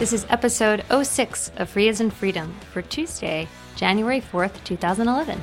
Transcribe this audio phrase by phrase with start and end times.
[0.00, 5.38] This is episode 06 of Free as in Freedom for Tuesday, January 4th, 2011.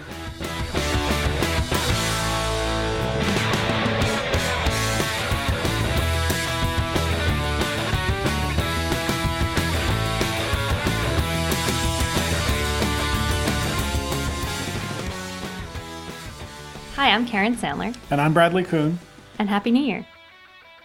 [16.96, 18.98] Hi, I'm Karen Sandler, And I'm Bradley Kuhn.
[19.38, 20.04] and Happy New Year.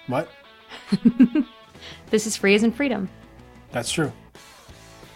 [0.09, 0.29] What?
[2.11, 3.09] This is Free as in Freedom.
[3.73, 4.12] That's true.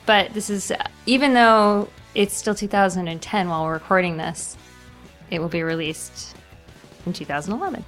[0.06, 0.72] But this is,
[1.06, 4.56] even though it's still 2010 while we're recording this,
[5.30, 6.36] it will be released
[7.04, 7.84] in 2011.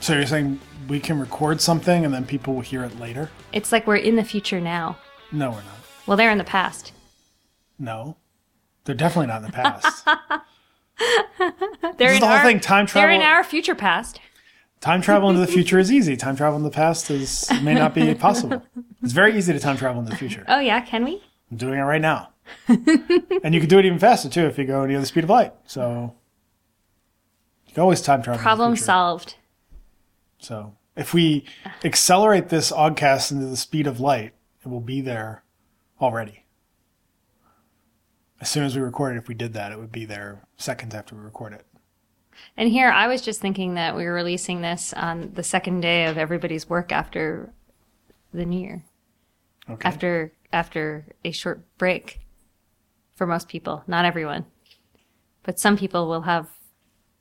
[0.00, 3.30] So you're saying we can record something and then people will hear it later?
[3.52, 4.98] It's like we're in the future now.
[5.32, 5.64] No, we're not.
[6.06, 6.92] Well, they're in the past.
[7.78, 8.16] No.
[8.84, 10.06] They're definitely not in the past.
[11.98, 13.06] They're is in the whole our, thing, time travel.
[13.06, 14.20] They're in our future past.
[14.80, 16.16] Time travel into the future is easy.
[16.16, 18.62] Time travel in the past is may not be possible.
[19.02, 20.44] It's very easy to time travel in the future.
[20.48, 21.22] Oh, yeah, can we?
[21.50, 22.30] I'm doing it right now.
[22.68, 25.30] and you can do it even faster too if you go near the speed of
[25.30, 25.52] light.
[25.66, 26.14] So
[27.66, 28.40] you can always time travel.
[28.40, 29.36] Problem solved.
[30.38, 31.44] So if we
[31.84, 34.32] accelerate this oggcast into the speed of light,
[34.64, 35.44] it will be there
[36.00, 36.44] already.
[38.40, 40.94] As soon as we record it, if we did that, it would be there seconds
[40.94, 41.66] after we record it.
[42.56, 46.06] And here, I was just thinking that we were releasing this on the second day
[46.06, 47.52] of everybody's work after
[48.32, 48.84] the new year,
[49.68, 49.88] Okay.
[49.88, 52.20] after after a short break
[53.14, 54.46] for most people, not everyone.
[55.42, 56.48] But some people will have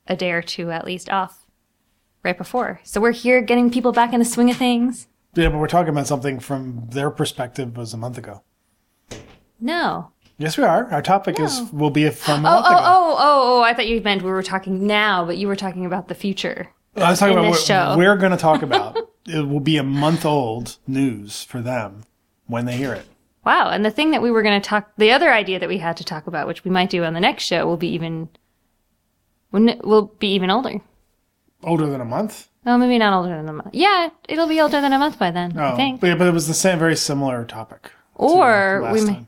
[0.07, 1.45] a day or two at least off
[2.23, 2.79] right before.
[2.83, 5.07] So we're here getting people back in the swing of things.
[5.35, 8.41] yeah, but we're talking about something from their perspective was a month ago.
[9.59, 10.11] No.
[10.39, 10.85] Yes, we are.
[10.91, 11.69] Our topic is oh.
[11.73, 12.79] will be from a Oh, month oh, ago.
[12.83, 15.85] oh, oh, oh, I thought you meant we were talking now, but you were talking
[15.85, 16.69] about the future.
[16.95, 17.95] I was talking in about what show.
[17.97, 18.97] we're going to talk about.
[19.27, 22.03] it will be a month old news for them
[22.47, 23.05] when they hear it.
[23.45, 23.69] Wow.
[23.69, 25.97] And the thing that we were going to talk, the other idea that we had
[25.97, 28.29] to talk about, which we might do on the next show, will be even,
[29.51, 30.81] will be even older.
[31.63, 32.47] Older than a month?
[32.65, 33.69] Oh, maybe not older than a month.
[33.73, 35.99] Yeah, it'll be older than a month by then, I Oh, think.
[36.01, 37.91] but, but it was the same, very similar topic.
[38.15, 39.27] Or we may, time.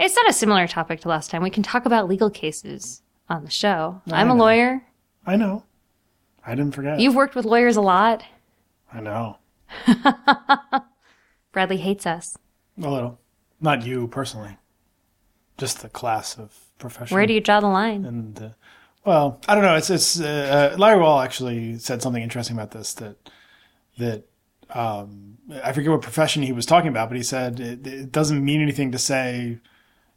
[0.00, 1.42] It's not a similar topic to last time.
[1.42, 4.00] We can talk about legal cases on the show.
[4.10, 4.40] I'm a know.
[4.40, 4.82] lawyer.
[5.26, 5.64] I know.
[6.44, 7.00] I didn't forget.
[7.00, 8.24] You've worked with lawyers a lot.
[8.92, 9.36] I know.
[11.52, 12.36] Bradley hates us.
[12.82, 13.20] A little.
[13.60, 14.56] Not you personally.
[15.58, 17.14] Just the class of profession.
[17.14, 18.06] Where do you draw the line?
[18.06, 18.48] And uh,
[19.04, 19.76] well, I don't know.
[19.76, 23.16] It's it's uh, uh, Larry Wall actually said something interesting about this that
[23.98, 24.24] that
[24.70, 28.42] um, I forget what profession he was talking about, but he said it, it doesn't
[28.42, 29.58] mean anything to say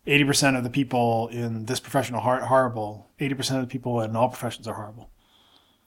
[0.08, 3.10] eighty percent of the people in this profession are horrible.
[3.20, 5.10] Eighty percent of the people in all professions are horrible.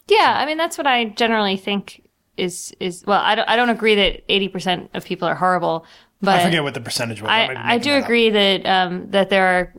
[0.09, 2.03] Yeah, I mean that's what I generally think
[2.37, 5.84] is is well, I don't I don't agree that eighty percent of people are horrible,
[6.21, 7.31] but I forget what the percentage was.
[7.31, 8.05] I, I do that up.
[8.05, 9.75] agree that um, that there are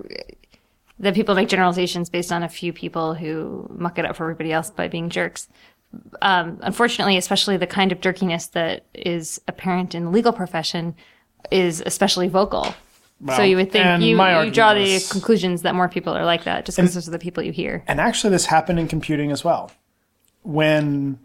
[1.00, 4.52] that people make generalizations based on a few people who muck it up for everybody
[4.52, 5.48] else by being jerks.
[6.22, 10.96] Um, unfortunately, especially the kind of jerkiness that is apparent in the legal profession
[11.52, 12.76] is especially vocal.
[13.36, 16.44] So you would think you, you draw the was- conclusions that more people are like
[16.44, 17.84] that just because those are the people you hear.
[17.88, 19.72] And actually, this happened in computing as well.
[20.44, 21.20] When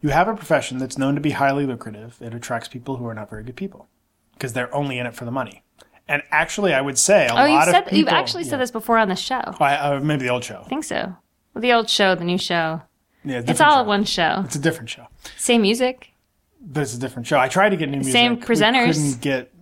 [0.00, 3.14] you have a profession that's known to be highly lucrative, it attracts people who are
[3.14, 3.88] not very good people
[4.32, 5.62] because they're only in it for the money.
[6.08, 7.98] And actually, I would say a Oh, lot said of people.
[7.98, 8.50] you've actually yeah.
[8.50, 9.40] said this before on the show.
[9.60, 10.62] I I, uh, maybe the old show.
[10.64, 11.16] I think so.
[11.52, 12.82] Well, the old show, the new show.
[13.24, 13.88] Yeah, It's all show.
[13.88, 14.42] one show.
[14.44, 16.12] It's a different show, Same music.
[16.60, 17.38] but it's a different show.
[17.40, 18.12] I tried to get new music.
[18.12, 18.86] Same We presenters.
[18.94, 19.52] couldn't get.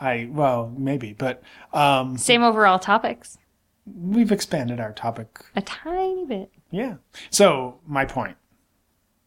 [0.00, 1.42] I well maybe, but
[1.72, 3.38] um, Same overall topics.
[3.86, 6.50] we've expanded our topic A tiny bit.
[6.70, 6.96] Yeah.
[7.30, 8.36] So my point,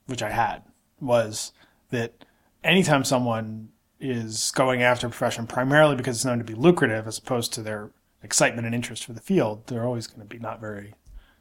[0.05, 0.63] which I had,
[0.99, 1.51] was
[1.89, 2.25] that
[2.63, 7.17] anytime someone is going after a profession primarily because it's known to be lucrative as
[7.17, 7.91] opposed to their
[8.23, 10.93] excitement and interest for the field, they're always going to be not very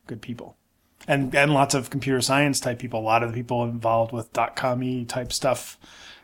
[0.07, 0.57] good people.
[1.09, 4.33] And and lots of computer science type people, a lot of the people involved with
[4.35, 5.79] dot com type stuff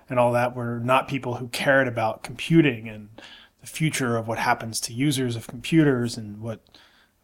[0.08, 3.08] and all that were not people who cared about computing and
[3.60, 6.60] the future of what happens to users of computers and what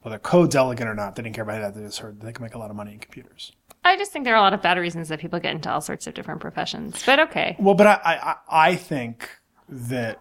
[0.03, 1.15] whether code's elegant or not.
[1.15, 1.75] They didn't care about that.
[1.75, 3.53] They just heard they can make a lot of money in computers.
[3.85, 5.81] I just think there are a lot of bad reasons that people get into all
[5.81, 7.03] sorts of different professions.
[7.05, 7.57] But okay.
[7.59, 8.37] Well, but I, I,
[8.71, 9.29] I think
[9.69, 10.21] that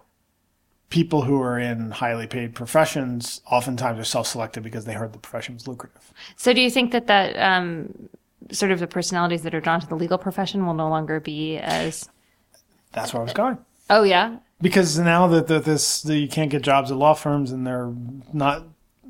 [0.90, 5.56] people who are in highly paid professions oftentimes are self-selected because they heard the profession
[5.56, 6.12] was lucrative.
[6.36, 8.10] So do you think that that um,
[8.52, 11.58] sort of the personalities that are drawn to the legal profession will no longer be
[11.58, 12.10] as
[12.92, 13.58] That's where I was going.
[13.90, 14.38] Oh yeah.
[14.62, 17.94] Because now that, that this that you can't get jobs at law firms and they're
[18.34, 18.64] not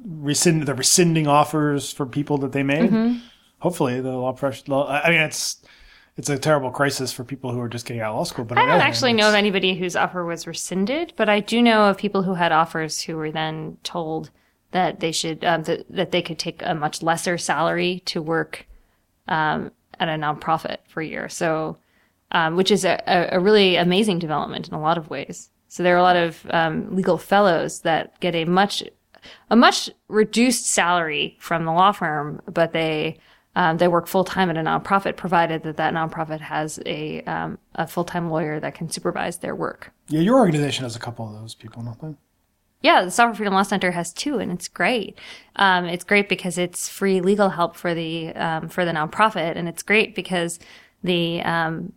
[0.06, 3.22] rescind they're rescinding offers for people that they made.
[3.60, 4.36] Hopefully, the law.
[4.68, 5.62] Law, I mean, it's
[6.18, 8.46] it's a terrible crisis for people who are just getting out of law school.
[8.46, 11.90] But I don't actually know of anybody whose offer was rescinded, but I do know
[11.90, 14.30] of people who had offers who were then told
[14.72, 18.68] that they should um, that, that they could take a much lesser salary to work
[19.28, 21.30] um, at a nonprofit for a year.
[21.30, 21.78] So,
[22.32, 25.50] um, which is a, a, really amazing development in a lot of ways.
[25.68, 28.84] So there are a lot of um, legal fellows that get a much
[29.50, 33.20] a much reduced salary from the law firm, but they
[33.56, 37.58] um, they work full time at a nonprofit, provided that that nonprofit has a um,
[37.76, 39.92] a full time lawyer that can supervise their work.
[40.08, 42.18] Yeah, your organization has a couple of those people, don't they?
[42.82, 45.18] Yeah, the Software Freedom Law Center has two, and it's great.
[45.56, 49.68] Um, it's great because it's free legal help for the um, for the nonprofit, and
[49.70, 50.60] it's great because
[51.04, 51.94] the um,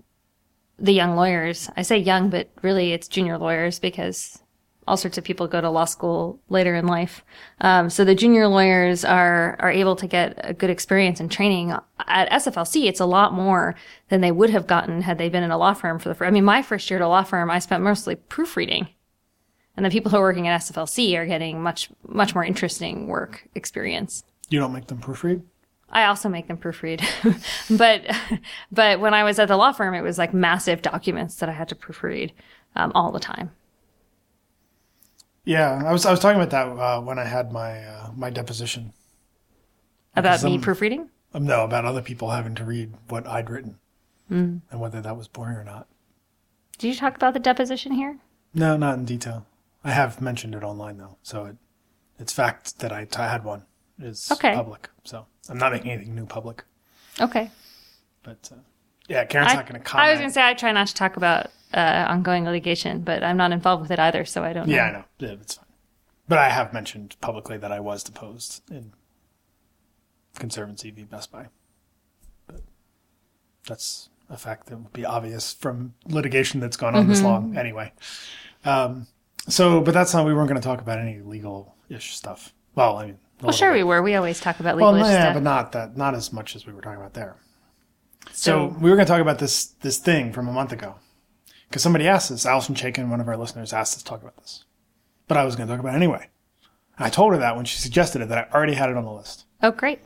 [0.79, 1.71] the young lawyers.
[1.77, 4.41] I say young, but really it's junior lawyers because
[4.87, 7.25] all sorts of people go to law school later in life.
[7.61, 11.73] Um, so the junior lawyers are are able to get a good experience and training
[12.07, 12.87] at SFLC.
[12.87, 13.75] It's a lot more
[14.09, 16.15] than they would have gotten had they been in a law firm for the.
[16.15, 18.89] Fir- I mean, my first year at a law firm, I spent mostly proofreading.
[19.77, 23.49] And the people who are working at SFLC are getting much, much more interesting work
[23.57, 24.23] experience.
[24.49, 25.43] You don't make them proofread.
[25.91, 27.01] I also make them proofread,
[27.79, 28.03] but,
[28.73, 31.53] but when I was at the law firm, it was like massive documents that I
[31.53, 32.33] had to proofread
[32.75, 33.53] um, all the time.
[35.45, 38.31] Yeah, I was I was talking about that uh, when I had my uh, my
[38.31, 38.93] deposition.
[40.17, 41.11] About me proofreading?
[41.35, 43.79] Um, no, about other people having to read what I'd written
[44.31, 44.63] Mm.
[44.71, 45.87] and whether that was boring or not.
[46.79, 48.21] Did you talk about the deposition here?
[48.55, 49.45] No, not in detail.
[49.85, 51.57] I have mentioned it online though, so it,
[52.19, 53.65] it's fact that I, I had one
[53.99, 54.55] is Okay.
[54.55, 54.89] public.
[55.05, 56.65] So I'm not making anything new public.
[57.21, 57.51] Okay.
[58.23, 58.57] But uh,
[59.09, 60.09] yeah, Karen's I, not going to comment.
[60.09, 63.23] I was going to say I try not to talk about uh, ongoing litigation, but
[63.23, 64.75] I'm not involved with it either, so I don't know.
[64.75, 65.05] Yeah, I know.
[65.19, 65.65] Yeah, it's fine.
[66.27, 68.93] But I have mentioned publicly that I was deposed in
[70.39, 71.03] Conservancy v.
[71.05, 71.49] Best Buy.
[72.47, 72.63] But
[73.67, 77.27] that's a fact that would be obvious from litigation that's gone on this Mm-hmm.
[77.27, 77.93] long anyway.
[78.65, 79.07] Um,
[79.49, 82.55] so, but that's not, we weren't going to talk about any legal ish stuff.
[82.75, 83.79] Well, I mean, Well, sure bit.
[83.79, 84.03] we were.
[84.03, 85.35] We always talk about legal Well, yeah, stuff.
[85.35, 87.37] but not that, not as much as we were talking about there.
[88.33, 90.95] So, we were going to talk about this this thing from a month ago
[91.69, 92.47] because somebody asked us.
[92.47, 94.65] Allison Chaikin, one of our listeners, asked us to talk about this,
[95.29, 96.29] but I was going to talk about it anyway.
[96.99, 99.11] I told her that when she suggested it that I already had it on the
[99.13, 99.99] list, oh, great.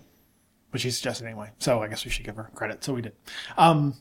[0.73, 1.51] but she suggested it anyway.
[1.59, 2.83] So I guess we should give her credit.
[2.83, 3.13] So we did.
[3.57, 3.95] Um,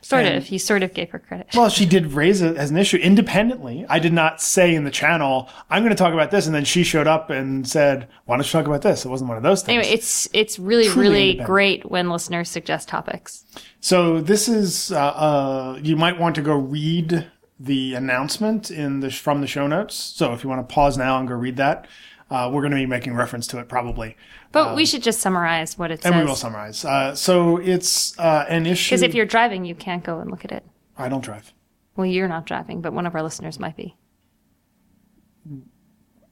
[0.00, 0.48] Sort And- of.
[0.50, 1.48] You sort of gave her credit.
[1.54, 3.84] well, she did raise it as an issue independently.
[3.88, 6.64] I did not say in the channel, "I'm going to talk about this," and then
[6.64, 9.42] she showed up and said, "Why don't you talk about this?" It wasn't one of
[9.42, 9.78] those things.
[9.84, 13.44] Anyway, it's it's really Truly really great when listeners suggest topics.
[13.80, 17.26] So this is uh, uh, you might want to go read
[17.60, 19.94] the announcement in the from the show notes.
[19.94, 21.86] So if you want to pause now and go read that,
[22.32, 24.16] uh, we're going to be making reference to it probably,
[24.52, 26.82] But we should just summarize what it and we will summarize.
[26.82, 28.88] Uh, so it's uh, an issue.
[28.90, 30.64] Because if you're driving, you can't go and look at it.
[30.96, 31.52] I don't drive.
[31.94, 33.96] Well, you're not driving, but one of our listeners might be.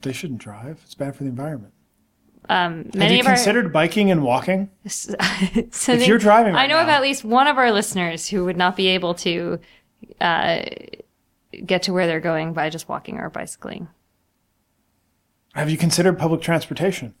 [0.01, 0.81] They shouldn't drive.
[0.83, 1.73] It's bad for the environment.
[2.49, 4.71] Um, Have you of our considered biking and walking?
[4.87, 8.27] so If they- you're driving I right know of at least one of our listeners
[8.27, 9.59] who would not be able to
[10.19, 10.61] uh,
[11.63, 13.87] get to where they're going by just walking or bicycling.
[15.53, 17.13] Have you considered public transportation?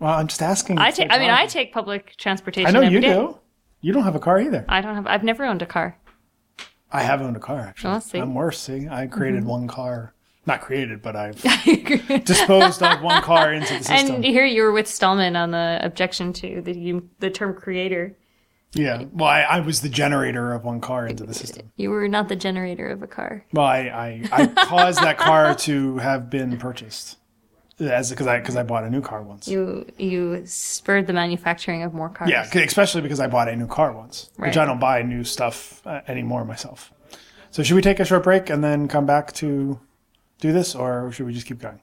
[0.00, 0.78] Well, I'm just asking.
[0.78, 1.12] I take.
[1.12, 2.66] I mean, I take public transportation.
[2.66, 3.12] I know you day.
[3.12, 3.38] do.
[3.80, 4.64] You don't have a car either.
[4.68, 5.06] I don't have.
[5.06, 5.98] I've never owned a car.
[6.90, 7.94] I have owned a car actually.
[7.94, 8.18] Oh, see.
[8.18, 8.28] Mm-hmm.
[8.28, 8.60] I'm worse.
[8.60, 10.14] See, I created one car.
[10.46, 11.40] Not created, but I've
[12.24, 14.16] disposed of one car into the system.
[14.16, 18.16] And here you were with Stallman on the objection to the the term creator.
[18.74, 19.04] Yeah.
[19.12, 21.72] Well, I, I was the generator of one car into the system.
[21.76, 23.44] You were not the generator of a car.
[23.52, 27.18] Well, I, I, I caused that car to have been purchased
[27.80, 29.48] as because I because I bought a new car once.
[29.48, 32.30] You you spurred the manufacturing of more cars.
[32.30, 35.84] Yeah, especially because I bought a new car once, which I don't buy new stuff
[35.86, 36.92] uh, anymore myself.
[37.50, 39.80] So should we take a short break and then come back to
[40.40, 41.80] do this, or should we just keep going?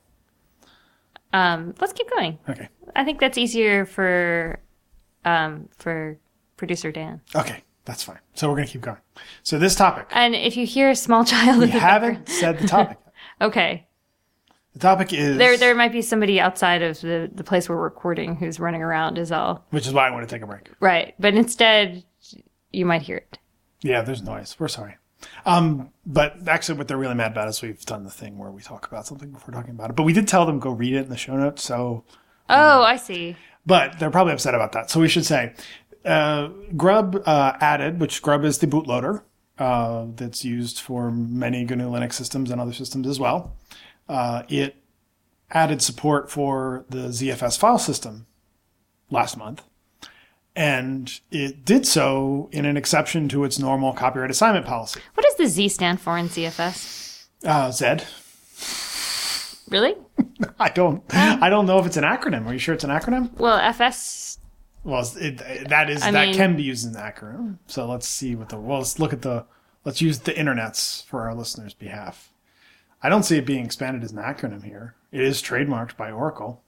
[1.33, 2.39] Um, let's keep going.
[2.49, 2.67] Okay.
[2.95, 4.59] I think that's easier for
[5.25, 6.17] um, for
[6.61, 7.19] producer Dan.
[7.35, 8.19] Okay, that's fine.
[8.35, 8.99] So we're gonna keep going.
[9.41, 12.97] So this topic, And if you hear a small child, we haven't said the topic.
[13.41, 13.87] Okay,
[14.73, 18.35] The topic is there there might be somebody outside of the the place we're recording
[18.35, 19.17] who's running around.
[19.17, 20.69] Is all which is why I want to take a break.
[20.79, 22.03] right, but instead
[22.71, 23.39] you might hear it.
[23.81, 24.55] Yeah, there's noise.
[24.59, 24.95] We're sorry.
[25.45, 28.61] Um, but actually, what they're really mad about is we've done the thing where we
[28.61, 29.95] talk about something before talking about it.
[29.95, 31.63] But we did tell them go read it in the show notes.
[31.63, 32.05] So,
[32.49, 33.35] Oh, I see.
[33.65, 34.89] but they're probably upset about that.
[34.91, 35.53] So we should say,
[36.05, 39.23] uh, Grub uh, added, which Grub is the bootloader
[39.57, 43.55] uh, that's used for many GNU Linux systems and other systems as well.
[44.09, 44.75] Uh, it
[45.51, 48.25] added support for the ZFS file system
[49.09, 49.61] last month.
[50.55, 54.99] And it did so in an exception to its normal copyright assignment policy.
[55.13, 57.27] What does the Z stand for in ZFS?
[57.45, 58.05] Uh, Zed.
[59.69, 59.95] Really?
[60.59, 61.03] I don't.
[61.13, 62.45] I don't know if it's an acronym.
[62.45, 63.31] Are you sure it's an acronym?
[63.37, 64.37] Well, FS.
[64.83, 65.37] Well, it,
[65.69, 67.57] that is I that mean- can be used as an acronym.
[67.67, 68.57] So let's see what the.
[68.57, 69.45] Well, let's look at the.
[69.85, 72.31] Let's use the internets for our listeners' behalf.
[73.03, 74.95] I don't see it being expanded as an acronym here.
[75.11, 76.61] It is trademarked by Oracle.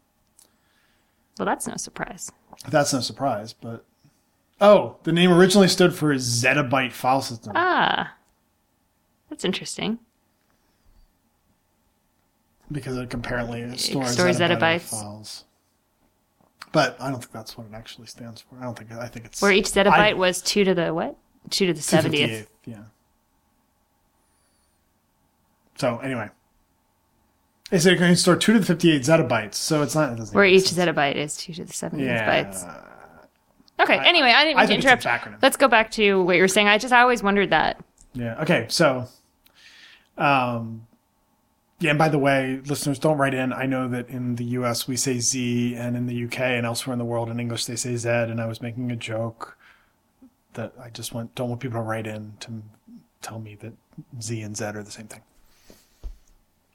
[1.37, 2.31] Well, that's no surprise.
[2.69, 3.85] That's no surprise, but
[4.61, 7.53] oh, the name originally stood for Zettabyte file system.
[7.55, 8.15] Ah,
[9.29, 9.99] that's interesting.
[12.71, 14.81] because it apparently stores, stores zettabyte zettabytes.
[14.89, 15.43] files.
[16.73, 18.57] But I don't think that's what it actually stands for.
[18.59, 18.91] I don't think.
[18.91, 21.15] I think it's Where each zettabyte I- was two to the what?
[21.49, 22.49] Two to the 258th, seventieth.
[22.65, 22.77] Yeah.
[25.77, 26.29] So anyway,
[27.69, 29.55] they say it can store two to the fifty-eight zettabytes.
[29.55, 30.19] So it's not.
[30.19, 30.89] It Where each sense.
[30.89, 32.43] zettabyte is two to the seventieth yeah.
[32.43, 32.89] bytes.
[33.79, 33.99] Okay.
[33.99, 35.05] anyway, I didn't I to interrupt.
[35.41, 36.67] Let's go back to what you were saying.
[36.67, 37.83] I just I always wondered that.
[38.13, 38.41] Yeah.
[38.41, 38.65] Okay.
[38.69, 39.07] So,
[40.17, 40.87] um,
[41.83, 41.91] yeah.
[41.91, 43.53] And by the way, listeners, don't write in.
[43.53, 44.87] I know that in the U.S.
[44.87, 47.75] we say Z, and in the UK and elsewhere in the world in English they
[47.75, 48.09] say Z.
[48.09, 49.57] And I was making a joke
[50.53, 52.63] that I just want don't want people to write in to
[53.21, 53.73] tell me that
[54.21, 55.21] Z and Z are the same thing.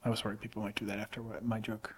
[0.04, 1.94] I was worried people might do that after my joke.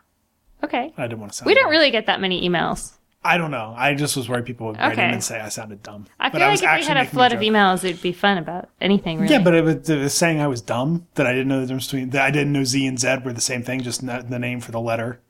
[0.62, 0.92] Okay.
[0.96, 1.46] I didn't want to sound.
[1.46, 2.92] We don't really get that many emails.
[3.22, 3.74] I don't know.
[3.76, 6.06] I just was worried people would write in and say I sounded dumb.
[6.18, 8.70] I But feel like if we had a flood of emails, it'd be fun about
[8.80, 9.20] anything.
[9.20, 9.34] Really.
[9.34, 11.66] Yeah, but it was, it was saying I was dumb that I didn't know the
[11.66, 14.38] difference between that I didn't know Z and Z were the same thing, just the
[14.38, 15.20] name for the letter.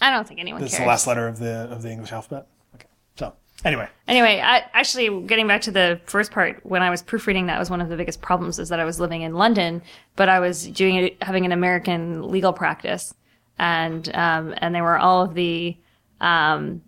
[0.00, 0.84] I don't think anyone That's cares.
[0.84, 2.46] the last letter of the of the English alphabet.
[2.74, 2.86] Okay.
[3.16, 3.34] So
[3.66, 7.58] anyway, Anyway, I, actually, getting back to the first part, when I was proofreading, that
[7.58, 9.82] was one of the biggest problems is that I was living in London,
[10.16, 13.12] but I was doing it, having an American legal practice,
[13.58, 15.76] and um, and there were all of the,
[16.20, 16.82] um,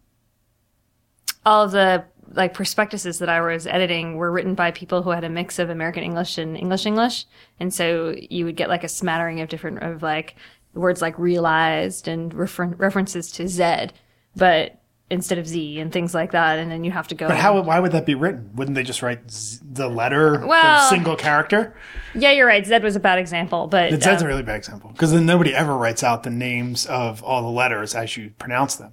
[1.49, 5.25] all of the like prospectuses that I was editing were written by people who had
[5.25, 7.25] a mix of American English and English English,
[7.59, 10.37] and so you would get like a smattering of different of like
[10.75, 13.89] words like realized and refer- references to Z,
[14.37, 14.79] but
[15.11, 17.29] instead of Z and things like that, and then you have to go.
[17.29, 17.59] but how?
[17.63, 18.51] Why would that be written?
[18.55, 21.75] Wouldn't they just write Z, the letter, the single character?
[22.15, 22.65] Yeah, you're right.
[22.67, 23.91] Zed was a bad example, but
[24.21, 27.41] um, a really bad example because then nobody ever writes out the names of all
[27.41, 28.93] the letters as you pronounce them.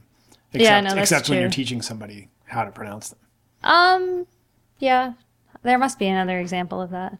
[0.53, 3.19] Except, Yeah, no, that's except when you're teaching somebody how to pronounce them.
[3.63, 4.27] um,
[4.79, 5.13] yeah,
[5.63, 7.17] there must be another example of that.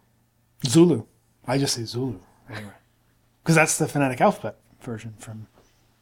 [0.66, 1.06] Zulu.
[1.48, 2.72] I just say Zulu anyway,
[3.44, 5.48] because that's the phonetic alphabet version from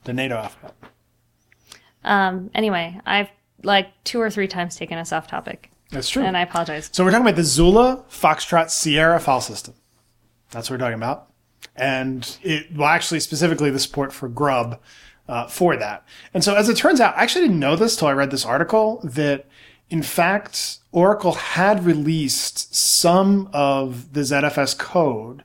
[0.06, 0.74] the NATO alphabet.
[2.04, 3.30] Um, anyway, I've
[3.64, 6.24] like two or three times taken us off topic, That's true.
[6.24, 6.90] and I apologize.
[6.92, 9.74] So we're talking about the Zulu Foxtrot Sierra file system.
[10.52, 11.30] That's what we're talking about.
[11.76, 14.80] And it, well, actually, specifically the support for Grub
[15.28, 16.06] uh, for that.
[16.34, 18.46] And so, as it turns out, I actually didn't know this till I read this
[18.46, 19.46] article that,
[19.90, 25.44] in fact, Oracle had released some of the ZFS code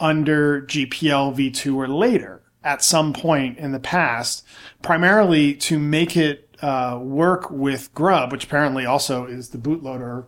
[0.00, 4.44] under GPL v2 or later at some point in the past,
[4.82, 10.24] primarily to make it uh, work with Grub, which apparently also is the bootloader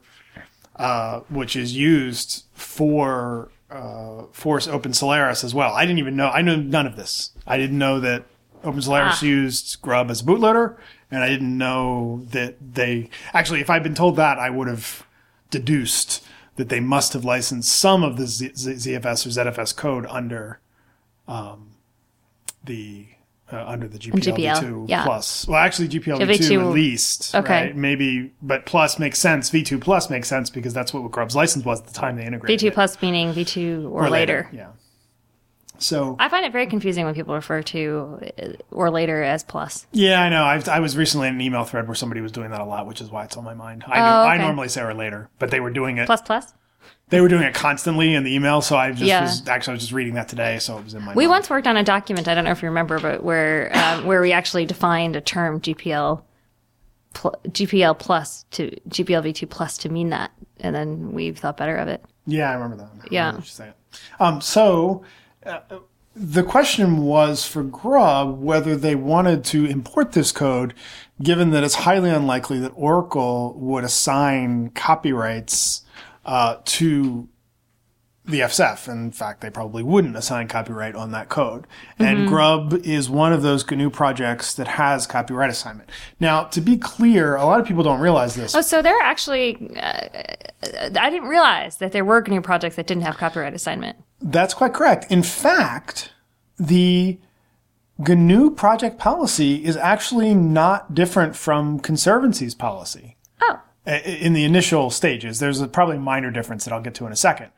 [0.77, 5.73] uh, which is used for uh, Force Open Solaris as well.
[5.73, 6.29] I didn't even know.
[6.29, 7.31] I knew none of this.
[7.47, 8.25] I didn't know that
[8.67, 9.27] Open Solaris Ah.
[9.27, 10.77] used Grub as a bootloader,
[11.11, 13.61] and I didn't know that they actually.
[13.61, 15.07] If I'd been told that, I would have
[15.51, 16.25] deduced
[16.57, 20.61] that they must have licensed some of the Z- ZFS or ZFS code under
[21.29, 21.71] um,
[22.65, 23.07] the.
[23.53, 25.05] Uh, under the GPL, GPL, v2 yeah.
[25.05, 25.47] plus.
[25.47, 27.33] Well, actually, GPL v2 V2 at least.
[27.33, 27.67] Okay.
[27.67, 27.77] right?
[27.77, 29.51] Maybe, but plus makes sense.
[29.51, 32.59] V2 plus makes sense because that's what Grub's license was at the time they integrated.
[32.59, 32.75] V2 it.
[32.75, 34.49] plus meaning V2 or, Or later.
[34.53, 34.71] Yeah.
[35.79, 39.87] So I find it very confusing when people refer to uh, or later as plus.
[39.93, 40.45] yeah, I know.
[40.45, 42.87] I've, I was recently in an email thread where somebody was doing that a lot,
[42.87, 43.85] which is why it's on my mind.
[43.87, 44.43] I, Oh, I okay.
[44.45, 46.07] normally say or later, but they were doing it.
[46.07, 46.53] Plus plus.
[47.09, 49.23] They were doing it constantly in the email, so I just Yeah.
[49.23, 51.15] was actually I was just reading that today, so it was in my.
[51.15, 51.31] We mind.
[51.31, 52.27] once worked on a document.
[52.27, 55.61] I don't know if you remember, but where um, where we actually defined a term
[55.61, 56.23] GPL
[57.15, 61.77] pl- GPL plus to GPL v2 plus to mean that, and then we thought better
[61.77, 62.05] of it.
[62.27, 62.91] Yeah, I remember that.
[63.03, 63.21] I Yeah.
[63.27, 63.73] remember what you're saying.
[64.19, 65.05] Um, so
[66.15, 70.73] the question was for Grub whether they wanted to import this code,
[71.23, 75.83] given that it's highly unlikely that Oracle would assign copyrights
[76.25, 77.29] uh, to
[78.27, 78.89] the FSF.
[78.89, 81.67] In fact, they probably wouldn't assign copyright on that code.
[81.99, 85.91] And Grub is one of those GNU projects that has copyright assignment.
[86.19, 88.55] Now, to be clear, a lot of people don't realize this.
[88.55, 90.09] Oh, so there are actually, uh,
[90.99, 93.97] I didn't realize that there were GNU projects that didn't have copyright assignment.
[94.21, 95.11] That's quite correct.
[95.11, 96.13] In fact,
[96.59, 97.19] the
[97.99, 103.17] GNU project policy is actually not different from Conservancy's policy.
[103.41, 105.39] Oh, in the initial stages.
[105.39, 107.51] There's a probably minor difference that I'll get to in a second.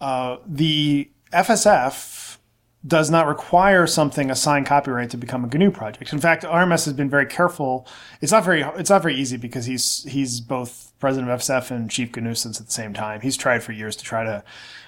[0.00, 2.38] Uh, the FSF
[2.86, 6.12] does not require something assigned copyright to become a GNU project.
[6.14, 7.86] In fact, RMS has been very careful.
[8.22, 11.90] It's not very it's not very easy because he's he's both president of FSF and
[11.90, 13.20] chief GNUisance at the same time.
[13.20, 14.42] He's tried for years to try to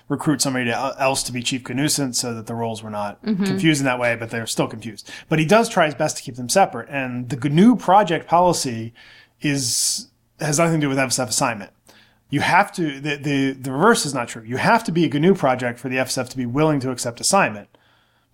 [0.08, 3.44] recruit somebody to, else to be chief GNUisance so that the roles were not mm-hmm.
[3.44, 5.10] confused in that way, but they're still confused.
[5.28, 6.88] But he does try his best to keep them separate.
[6.88, 8.94] And the GNU project policy
[9.42, 10.08] is
[10.40, 11.72] has nothing to do with FSF assignment
[12.32, 14.42] you have to the, the the reverse is not true.
[14.42, 17.20] You have to be a GNU project for the FSF to be willing to accept
[17.20, 17.68] assignment.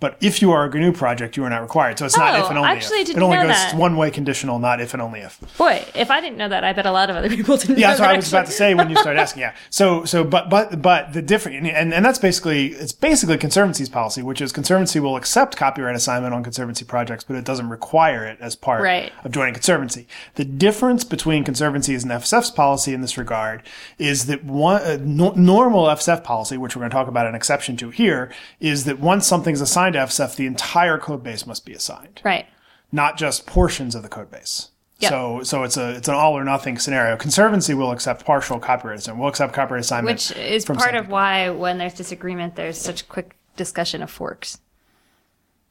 [0.00, 1.98] But if you are a GNU project, you are not required.
[1.98, 3.08] So it's oh, not if and only actually if.
[3.08, 3.74] Didn't it only know goes that.
[3.74, 5.40] one way conditional, not if and only if.
[5.56, 7.78] Boy, if I didn't know that, I bet a lot of other people didn't.
[7.78, 9.40] Yeah, that's what I was about to say when you started asking.
[9.40, 9.54] Yeah.
[9.70, 14.22] So so but but but the different and, and that's basically it's basically conservancy's policy,
[14.22, 18.38] which is conservancy will accept copyright assignment on conservancy projects, but it doesn't require it
[18.40, 19.12] as part right.
[19.24, 20.06] of joining conservancy.
[20.36, 23.64] The difference between conservancy's and FSF's policy in this regard
[23.98, 27.34] is that one uh, no, normal FSF policy, which we're going to talk about an
[27.34, 31.64] exception to here, is that once something's assigned to FSF, the entire code base must
[31.64, 32.20] be assigned.
[32.24, 32.46] Right.
[32.92, 34.70] Not just portions of the code base.
[35.00, 35.10] Yep.
[35.10, 37.16] So, so it's a it's an all or nothing scenario.
[37.16, 39.20] Conservancy will accept partial copyright assignment.
[39.20, 43.36] We'll accept copyright assignment, which is part of why when there's disagreement, there's such quick
[43.56, 44.58] discussion of forks.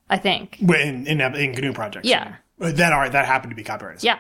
[0.10, 2.08] I think in in, in GNU projects.
[2.08, 4.02] Yeah, uh, that are that happen to be copyright.
[4.02, 4.20] Yeah,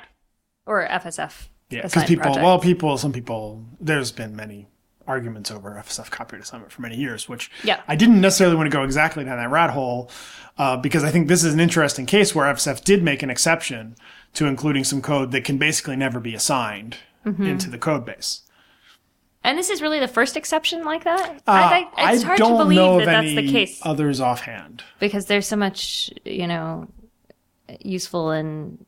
[0.65, 1.47] or FSF.
[1.69, 2.43] Yeah, because people, project.
[2.43, 3.65] well, people, some people.
[3.79, 4.67] There's been many
[5.07, 7.81] arguments over FSF copyright assignment for many years, which yeah.
[7.87, 10.11] I didn't necessarily want to go exactly down that rat hole
[10.57, 13.95] uh, because I think this is an interesting case where FSF did make an exception
[14.33, 17.43] to including some code that can basically never be assigned mm-hmm.
[17.43, 18.41] into the code base.
[19.43, 21.37] And this is really the first exception like that.
[21.47, 23.79] Uh, I, I, it's hard to believe that that's the case.
[23.83, 26.89] Others offhand, because there's so much, you know,
[27.79, 28.85] useful and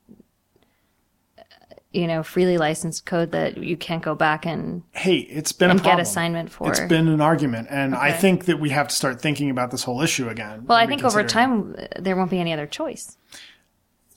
[1.91, 5.79] you know freely licensed code that you can't go back and hey it's been a
[5.79, 8.03] get assignment for it's been an argument and okay.
[8.03, 10.85] i think that we have to start thinking about this whole issue again well i
[10.85, 13.18] think over time uh, there won't be any other choice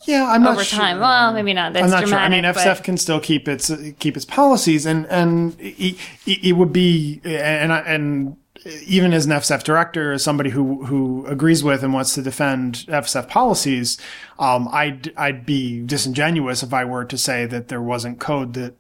[0.05, 0.97] yeah, I'm over not time.
[0.97, 1.01] Sure.
[1.01, 1.75] Well, maybe not.
[1.75, 2.19] That's I'm not dramatic, sure.
[2.19, 3.71] I mean, FSF can still keep its
[4.01, 5.97] keep its policies, and and it,
[6.27, 11.65] it would be and and even as an FSF director, as somebody who who agrees
[11.65, 13.99] with and wants to defend FSF policies,
[14.39, 18.77] um, I'd I'd be disingenuous if I were to say that there wasn't code that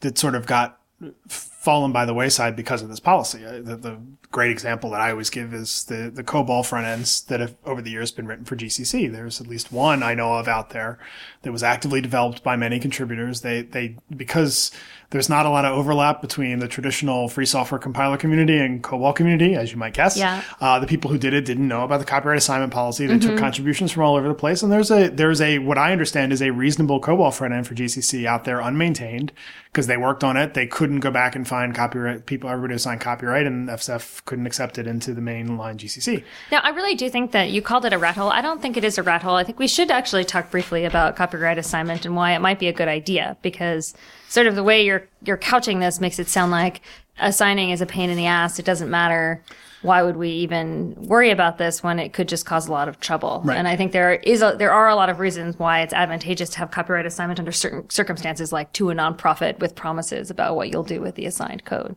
[0.00, 0.80] that sort of got
[1.28, 3.42] fallen by the wayside because of this policy.
[3.42, 4.00] The, the,
[4.32, 7.80] great example that I always give is the, the COBOL front ends that have over
[7.80, 9.10] the years been written for GCC.
[9.10, 10.98] There's at least one I know of out there
[11.40, 13.40] that was actively developed by many contributors.
[13.40, 14.72] They, they, because
[15.10, 19.14] there's not a lot of overlap between the traditional free software compiler community and COBOL
[19.14, 20.16] community, as you might guess.
[20.16, 20.42] Yeah.
[20.60, 23.06] Uh, the people who did it didn't know about the copyright assignment policy.
[23.06, 23.30] They mm-hmm.
[23.30, 24.62] took contributions from all over the place.
[24.62, 27.74] And there's a, there's a, what I understand is a reasonable COBOL front end for
[27.74, 29.30] GCC out there unmaintained
[29.76, 30.54] because they worked on it.
[30.54, 34.78] They couldn't go back and find copyright people, everybody assigned copyright and FSF couldn't accept
[34.78, 36.24] it into the mainline GCC.
[36.50, 38.30] Now, I really do think that you called it a rat hole.
[38.30, 39.36] I don't think it is a rat hole.
[39.36, 42.68] I think we should actually talk briefly about copyright assignment and why it might be
[42.68, 43.94] a good idea because
[44.28, 46.80] sort of the way you're you're couching this makes it sound like
[47.18, 48.58] assigning is a pain in the ass.
[48.58, 49.42] It doesn't matter.
[49.82, 52.98] Why would we even worry about this when it could just cause a lot of
[52.98, 53.42] trouble?
[53.44, 53.56] Right.
[53.56, 56.50] And I think there is a, there are a lot of reasons why it's advantageous
[56.50, 60.72] to have copyright assignment under certain circumstances, like to a nonprofit with promises about what
[60.72, 61.94] you'll do with the assigned code.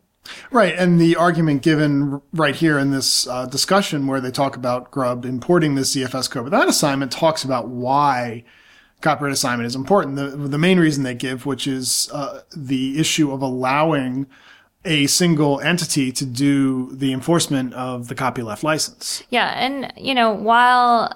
[0.50, 4.90] Right, and the argument given right here in this uh, discussion, where they talk about
[4.90, 8.44] Grub importing this ZFS code, but that assignment talks about why
[9.00, 10.16] copyright assignment is important.
[10.16, 14.26] The, the main reason they give, which is uh, the issue of allowing
[14.84, 19.22] a single entity to do the enforcement of the copyleft license.
[19.30, 21.14] Yeah, and you know, while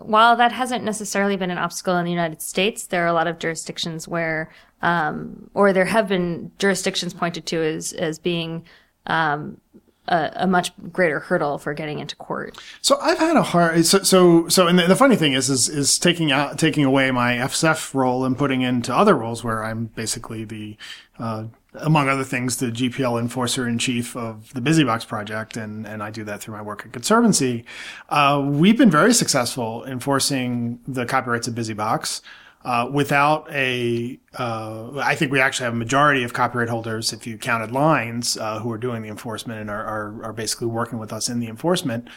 [0.00, 3.26] while that hasn't necessarily been an obstacle in the United States, there are a lot
[3.26, 4.50] of jurisdictions where,
[4.82, 8.64] um, or there have been jurisdictions pointed to as as being
[9.06, 9.60] um,
[10.08, 12.56] a, a, much greater hurdle for getting into court.
[12.80, 15.68] So I've had a hard so so so and the, the, funny thing is is
[15.68, 19.86] is taking out taking away my FSF role and putting into other roles where I'm
[19.86, 20.76] basically the
[21.18, 26.02] uh, among other things the GPL enforcer in chief of the BusyBox project and and
[26.02, 27.64] I do that through my work at Conservancy.
[28.08, 32.20] Uh, we've been very successful enforcing the copyrights of BusyBox.
[32.66, 37.24] Uh, without a, uh, I think we actually have a majority of copyright holders, if
[37.24, 40.98] you counted lines, uh, who are doing the enforcement and are, are, are, basically working
[40.98, 42.08] with us in the enforcement.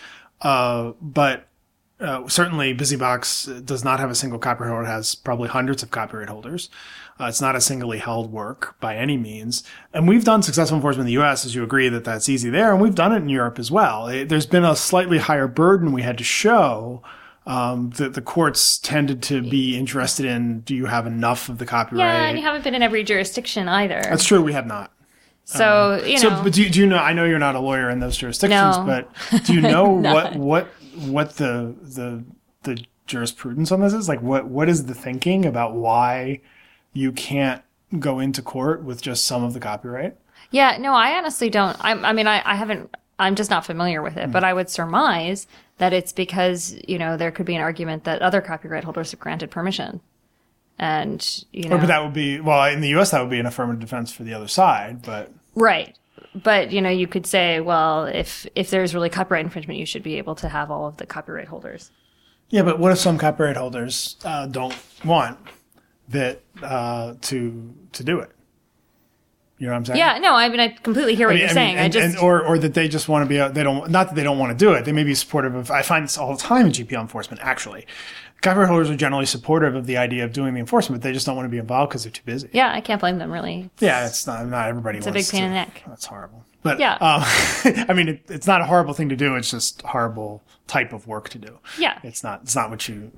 [0.42, 1.48] Uh, but
[2.00, 5.92] uh, certainly, BusyBox does not have a single copyright holder; it has probably hundreds of
[5.92, 6.72] copyright holders.
[7.20, 9.64] Uh, it's not a singly held work by any means.
[9.94, 11.46] And we've done successful enforcement in the U.S.
[11.46, 14.08] As you agree that that's easy there, and we've done it in Europe as well.
[14.08, 17.04] It, there's been a slightly higher burden we had to show
[17.46, 21.66] um, the the courts tended to be interested in do you have enough of the
[21.66, 22.06] copyright?
[22.06, 24.02] Yeah, and you haven't been in every jurisdiction either.
[24.04, 24.42] That's true.
[24.42, 24.92] We have not.
[25.46, 26.98] so you know, So, but do you, do you know?
[26.98, 28.86] I know you're not a lawyer in those jurisdictions, No.
[28.86, 32.24] but do you know what what what the the
[32.64, 34.08] the jurisprudence on this is?
[34.08, 36.42] Like, what what is the thinking about why
[36.94, 37.64] you can't
[37.98, 40.16] go into court with just some of the copyright?
[40.52, 41.76] Yeah, no, I honestly don't.
[41.84, 42.96] I, I mean, I, I haven't.
[43.18, 44.32] I'm just not familiar with it, Hmm.
[44.32, 45.48] but I would surmise
[45.80, 49.20] that it's because you know there could be an argument that other copyright holders have
[49.20, 50.00] granted permission,
[50.78, 53.12] and you know, Or, but that would be well in the U.S.
[53.12, 55.02] That would be an affirmative defense for the other side.
[55.02, 55.96] But right.
[56.36, 60.04] But you know, you could say, well, if if there's really copyright infringement, you should
[60.04, 61.92] be able to have all of the copyright holders.
[62.50, 65.40] yeah, but what if some copyright holders uh, don't want
[66.10, 68.32] that uh, to to do it?
[69.60, 70.00] You know what I'm saying?
[70.00, 71.76] Yeah, no, I mean, I completely hear what I you're mean, saying.
[71.76, 73.90] and- I just and- or or that they just want to be uh, they don't
[73.92, 74.86] not that they don't want to do it.
[74.86, 75.70] They may be supportive of.
[75.70, 77.42] I find this all the time in GPL enforcement.
[77.44, 77.86] Actually,
[78.42, 81.02] copyright holders are generally supportive of the idea of doing the enforcement.
[81.02, 82.50] But they just don't want to be involved because they're too busy.
[82.54, 83.70] yeah, I can't blame them really.
[83.80, 85.00] Yeah, it's not not everybody.
[85.00, 85.84] It's a big pain in the neck.
[85.88, 86.46] That's horrible.
[86.62, 86.94] But Yeah.
[86.96, 87.24] um,
[87.90, 89.36] I mean, it, it's not a horrible thing to do.
[89.36, 91.58] It's just horrible type of work to do.
[91.78, 91.98] Yeah.
[92.04, 92.42] It's not.
[92.44, 93.12] It's not what you.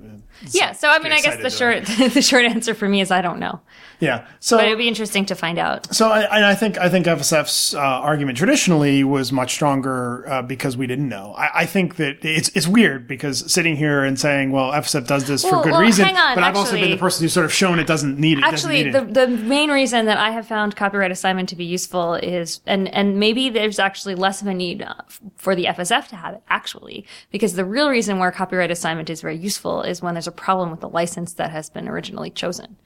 [0.50, 3.20] Yeah, so I mean, I guess the short the short answer for me is I
[3.20, 3.60] don't know,
[4.00, 4.26] Yeah.
[4.40, 5.94] So but it'd be interesting to find out.
[5.94, 10.42] So I, and I think I think FSF's uh, argument traditionally was much stronger uh,
[10.42, 11.34] because we didn't know.
[11.36, 15.26] I, I think that it's it's weird because sitting here and saying, well, FSF does
[15.26, 17.46] this for good well, reason, hang on, but I've also been the person who's sort
[17.46, 18.44] of shown it doesn't need it.
[18.44, 19.14] Actually, need the, it.
[19.14, 23.18] the main reason that I have found copyright assignment to be useful is, and, and
[23.20, 24.94] maybe there's actually less of a need uh,
[25.36, 29.20] for the FSF to have it, actually, because the real reason where copyright assignment is
[29.20, 32.76] very useful is when there's a problem with the license that has been originally chosen.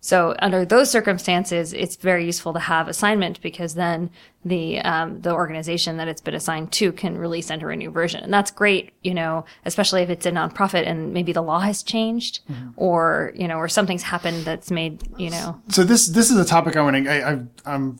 [0.00, 4.10] So under those circumstances, it's very useful to have assignment because then
[4.44, 8.22] the um, the organization that it's been assigned to can release under a new version,
[8.24, 8.92] and that's great.
[9.02, 12.40] You know, especially if it's a nonprofit and maybe the law has changed,
[12.76, 15.60] or you know, or something's happened that's made you know.
[15.68, 17.08] so this this is a topic I want to.
[17.10, 17.98] I, I, I'm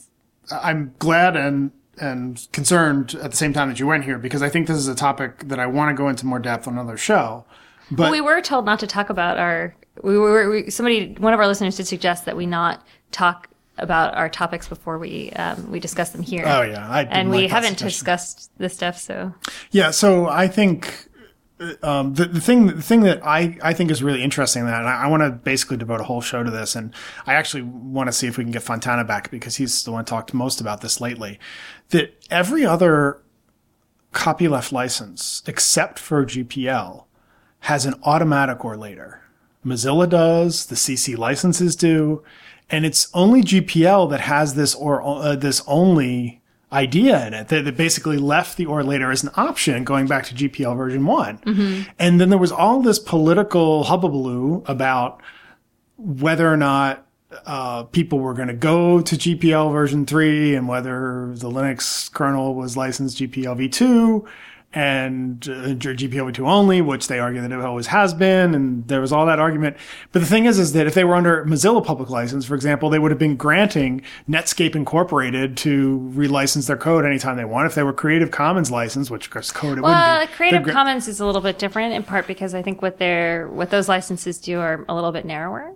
[0.50, 4.48] I'm glad and and concerned at the same time that you went here because I
[4.48, 6.96] think this is a topic that I want to go into more depth on another
[6.96, 7.44] show.
[7.90, 9.74] But we were told not to talk about our.
[10.02, 11.14] We were we, somebody.
[11.18, 15.30] One of our listeners did suggest that we not talk about our topics before we
[15.32, 16.44] um, we discuss them here.
[16.46, 19.34] oh yeah, and we like haven't discussed this stuff, so
[19.70, 21.08] Yeah, so I think
[21.82, 25.04] um, the, the thing the thing that I, I think is really interesting that I,
[25.04, 26.92] I want to basically devote a whole show to this and
[27.26, 30.04] I actually want to see if we can get Fontana back because he's the one
[30.04, 31.38] talked most about this lately
[31.90, 33.22] that every other
[34.12, 37.04] copyleft license except for GPL
[37.60, 39.20] has an automatic or later.
[39.64, 42.22] Mozilla does, the CC licenses do,
[42.68, 46.42] and it's only GPL that has this or uh, this only
[46.74, 47.48] idea in it.
[47.48, 51.06] That, that basically left the or later as an option going back to GPL version
[51.06, 51.38] one.
[51.98, 55.22] And then there was all this political hubbubaloo about
[55.96, 57.06] whether or not
[57.46, 62.54] uh, people were going to go to GPL version 3 and whether the Linux kernel
[62.54, 64.24] was licensed GPL v2
[64.74, 68.54] and uh, GPL v2 only, which they argue that it always has been.
[68.54, 69.76] And there was all that argument.
[70.12, 72.90] But the thing is, is that if they were under Mozilla public license, for example,
[72.90, 77.66] they would have been granting Netscape Incorporated to relicense their code anytime they want.
[77.66, 80.36] If they were Creative Commons license, which of course code it Well, wouldn't be.
[80.36, 83.48] Creative gra- Commons is a little bit different in part because I think what they're
[83.48, 85.72] what those licenses do are a little bit narrower.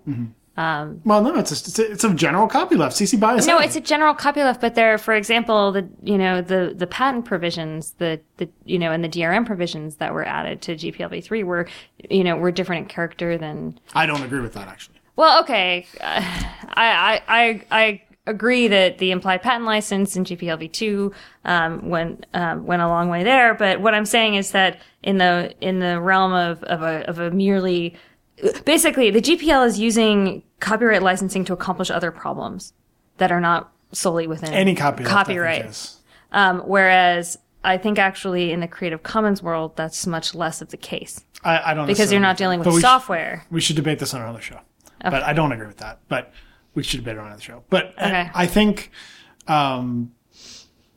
[0.59, 2.91] Well, no, it's a, it's a, it's a general copyleft.
[2.91, 6.75] CC BY No, it's a general copyleft, but there, for example, the you know the
[6.77, 10.75] the patent provisions, the the you know, and the DRM provisions that were added to
[10.75, 11.69] GPLv three were
[12.11, 13.79] you know were different in character than.
[13.95, 14.97] I don't agree with that actually.
[15.15, 16.23] Well, okay, uh,
[16.75, 17.65] I I I.
[17.71, 21.13] I agree that the implied patent license in GPLv two
[21.47, 25.19] um, went um, went a long way there, but what I'm saying is that in
[25.19, 27.97] the in the realm of of a of a merely
[28.65, 32.73] basically the GPL is using copyright licensing to accomplish other problems
[33.19, 35.65] that are not solely within Any copyright.
[35.67, 35.97] is.
[36.33, 40.77] Um, whereas I think actually in the Creative Commons world, that's much less of the
[40.77, 43.45] case I, I don't because you're not dealing with we sh- software.
[43.51, 44.61] we should debate this on another show.
[45.03, 46.01] But I don't agree with that.
[46.09, 46.33] But
[46.75, 47.63] we should debate it on another show.
[47.71, 48.31] But uh, Okay.
[48.35, 48.91] I think,
[49.47, 50.13] um,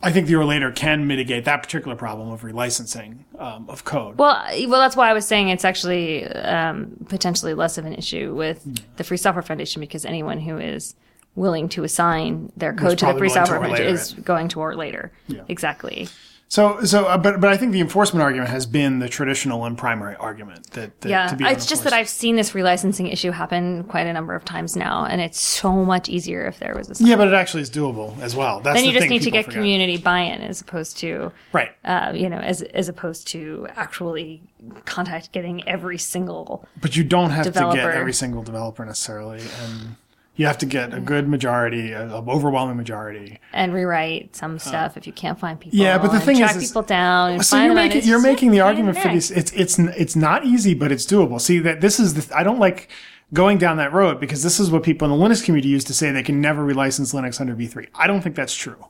[0.03, 4.17] I think the or later can mitigate that particular problem of relicensing um, of code.
[4.17, 4.35] Well,
[4.67, 8.63] well, that's why I was saying it's actually um, potentially less of an issue with
[8.63, 8.73] Hmm.
[8.97, 10.95] the Free Software Foundation because anyone who is
[11.35, 15.11] willing to assign their code to the Free Software Foundation is going to or later.
[15.27, 15.43] Yeah.
[15.47, 16.07] Exactly.
[16.51, 19.77] So, so, uh, but, but I think the enforcement argument has been the traditional and
[19.77, 21.93] primary argument that, that Yeah, to be it's just that.
[21.93, 25.71] I've seen this relicensing issue happen quite a number of times now, and it's so
[25.71, 27.05] much easier if there was a.
[27.05, 28.59] yeah, but it actually is doable as well.
[28.59, 29.59] That's then the you just thing need to get forget.
[29.59, 31.71] community buy-in as opposed to, right.
[31.85, 34.41] uh, you know, as as opposed to actually
[34.83, 36.67] contact getting every single.
[36.81, 39.95] But you don't have to get every single developer necessarily, and
[40.35, 43.39] you have to get a good majority, an overwhelming majority.
[43.53, 45.79] and rewrite some stuff if you can't find people.
[45.79, 47.31] Uh, Yeah, but the thing track is- people down.
[47.33, 49.29] And So find you're making you're making the argument for this.
[49.31, 51.39] It's it's it's not easy, but it's doable.
[51.39, 52.89] See that this is the I don't like
[53.33, 55.93] going down that road because this is what people in the Linux community used to
[55.93, 57.87] say they can never relicense Linux under v3.
[57.95, 58.87] I don't think that's true.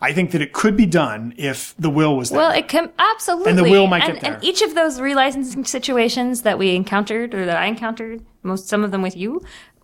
[0.00, 2.38] I think that it could be done if the will was there.
[2.38, 3.50] Well, it can absolutely.
[3.50, 4.34] And the wheel might and, get there.
[4.34, 8.82] And each of those relicensing situations that we encountered, or that I encountered, most some
[8.82, 9.42] of them with you,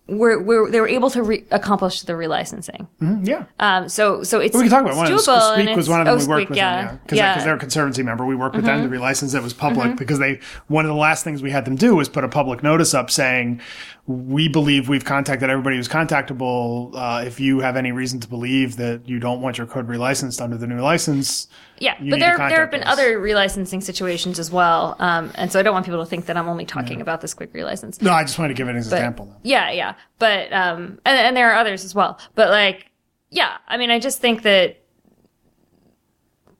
[0.09, 2.87] were, were they were able to re- accomplish the relicensing.
[3.25, 3.45] yeah.
[3.59, 5.17] Um, so so it's we can talk about one of them.
[5.17, 6.57] it's doable, and Squeak was one of them oh, we worked Squeak, with.
[6.57, 7.35] yeah, them, yeah, because yeah.
[7.35, 7.43] Mm-hmm.
[7.45, 8.25] they're a conservancy member.
[8.25, 11.23] We worked with them to relicense it was public because they one of the last
[11.23, 13.61] things we had them do was put a public notice up saying
[14.09, 16.89] we believe we've contacted everybody who's contactable.
[16.95, 20.41] Uh, if you have any reason to believe that you don't want your code relicensed
[20.41, 22.91] under the new license, Yeah, but there there have been us.
[22.93, 26.37] other relicensing situations as well, um, and so I don't want people to think that
[26.37, 28.01] I'm only talking about this Squeak relicense.
[28.01, 29.37] no, I just wanted to give it as an example.
[29.43, 29.93] Yeah, yeah.
[30.17, 32.19] But um and, and there are others as well.
[32.33, 32.89] But like
[33.29, 34.77] yeah, I mean I just think that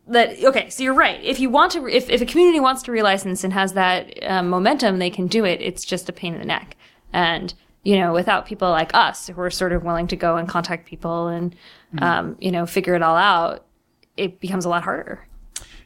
[0.07, 1.19] that okay, so you're right.
[1.23, 4.49] If you want to if if a community wants to relicense and has that um,
[4.49, 5.61] momentum, they can do it.
[5.61, 6.75] It's just a pain in the neck.
[7.13, 10.49] And you know, without people like us who are sort of willing to go and
[10.49, 11.55] contact people and
[11.99, 13.65] um, you know, figure it all out,
[14.17, 15.25] it becomes a lot harder.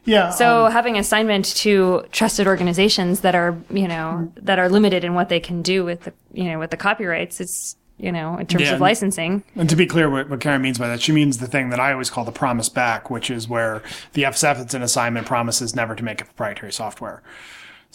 [0.05, 0.31] Yeah.
[0.31, 5.13] So um, having assignment to trusted organizations that are, you know, that are limited in
[5.13, 8.47] what they can do with the, you know, with the copyrights, it's, you know, in
[8.47, 8.73] terms Yeah.
[8.73, 9.43] of licensing.
[9.55, 11.79] And to be clear, what, what Karen means by that, she means the thing that
[11.79, 13.81] I always call the promise back, which is where
[14.11, 17.21] the FSF that's an assignment promises never to make a proprietary software.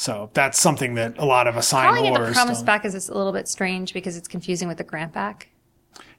[0.00, 2.28] So that's something that a lot of Calling it assignors.
[2.28, 5.12] the promise don't- back is a little bit strange because it's confusing with the grant
[5.12, 5.48] back.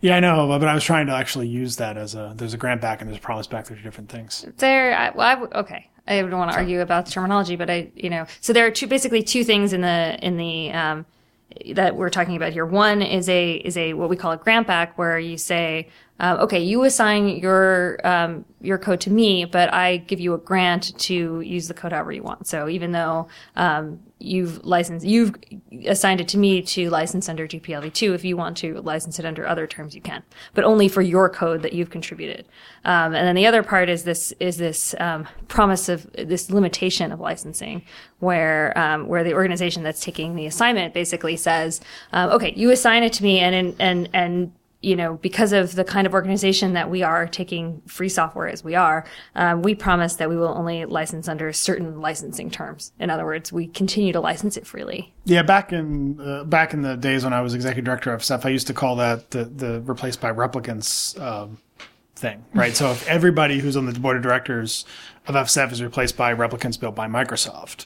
[0.02, 2.34] Yeah, I know, but I was trying to actually use that as a.
[2.36, 3.66] There's a grant back and there's a promise back.
[3.68, 4.46] They're two different things.
[4.58, 5.90] There, I, well, I w- okay.
[6.06, 8.72] I don't want to argue about the terminology, but I, you know, so there are
[8.72, 11.06] two, basically two things in the in the um,
[11.76, 12.66] that we're talking about here.
[12.66, 15.88] One is a is a what we call a grant back, where you say,
[16.20, 20.38] uh, okay, you assign your um, your code to me, but I give you a
[20.38, 22.46] grant to use the code however you want.
[22.46, 25.34] So even though um, you've licensed, you've
[25.86, 29.48] assigned it to me to license under GPLv2, if you want to license it under
[29.48, 30.22] other terms, you can,
[30.54, 32.46] but only for your code that you've contributed.
[32.84, 37.14] Um, and then the other part is this is this um, promise of this limitation
[37.14, 37.84] of licensing,
[38.20, 41.80] where um, where the organization that's taking the assignment basically says,
[42.12, 45.84] um, okay, you assign it to me, and and and you know, because of the
[45.84, 50.16] kind of organization that we are taking free software as we are, um, we promise
[50.16, 52.94] that we will only license under certain licensing terms.
[52.98, 55.14] In other words, we continue to license it freely.
[55.26, 58.46] Yeah, back in uh, back in the days when I was executive director of stuff,
[58.46, 61.58] I used to call that the the replaced by replicants um,
[62.16, 62.76] thing, right?
[62.76, 64.86] so if everybody who's on the board of directors
[65.28, 67.86] of FSF is replaced by replicants built by Microsoft,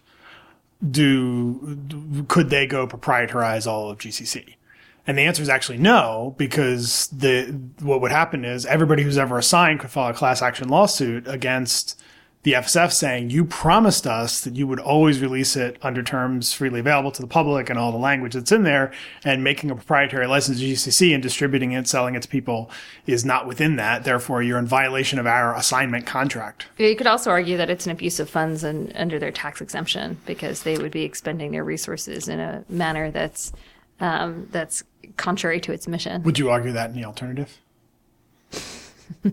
[0.91, 4.55] do, could they go proprietarize all of GCC?
[5.05, 9.37] And the answer is actually no, because the what would happen is everybody who's ever
[9.37, 12.01] assigned could file a class action lawsuit against
[12.43, 16.81] the FSF saying you promised us that you would always release it under terms freely
[16.81, 18.91] available to the public and all the language that's in there,
[19.23, 22.69] and making a proprietary license to GCC and distributing it, selling it to people
[23.07, 24.03] is not within that.
[24.03, 26.67] Therefore, you're in violation of our assignment contract.
[26.77, 30.17] You could also argue that it's an abuse of funds and under their tax exemption
[30.25, 33.53] because they would be expending their resources in a manner that's
[33.99, 34.83] um, that's
[35.17, 36.23] contrary to its mission.
[36.23, 37.59] Would you argue that in the alternative?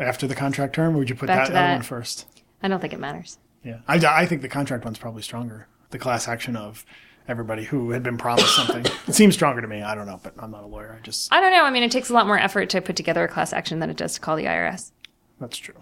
[0.00, 1.72] After the contract term, or would you put Back that that.
[1.74, 2.26] one first?
[2.62, 3.38] I don't think it matters.
[3.62, 5.68] Yeah, I, I think the contract one's probably stronger.
[5.90, 6.84] The class action of
[7.28, 8.84] everybody who had been promised something.
[9.06, 9.82] it seems stronger to me.
[9.82, 10.96] I don't know, but I'm not a lawyer.
[10.98, 11.64] I just I don't know.
[11.64, 13.90] I mean, it takes a lot more effort to put together a class action than
[13.90, 14.92] it does to call the IRS.
[15.40, 15.74] that's true.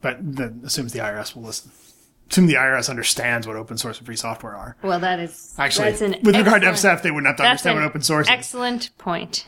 [0.00, 1.70] But that assumes the IRS will listen.
[2.30, 4.76] Assume the IRS understands what open source and free software are.
[4.82, 8.02] Well, that is Actually, with regard to FSF, they wouldn't have to understand what open
[8.02, 8.32] source is.
[8.32, 9.46] excellent point.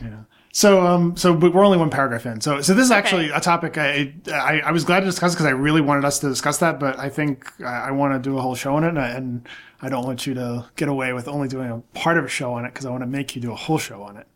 [0.51, 2.39] So, um, so but we're only one paragraph in.
[2.41, 5.47] So, so this is actually a topic I, I, I was glad to discuss because
[5.47, 8.37] I really wanted us to discuss that, but I think I, I want to do
[8.37, 9.47] a whole show on it, and I, and
[9.81, 12.53] I don't want you to get away with only doing a part of a show
[12.53, 14.27] on it because I want to make you do a whole show on it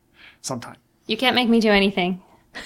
[0.41, 0.77] sometime.
[1.05, 2.21] You can't make me do anything.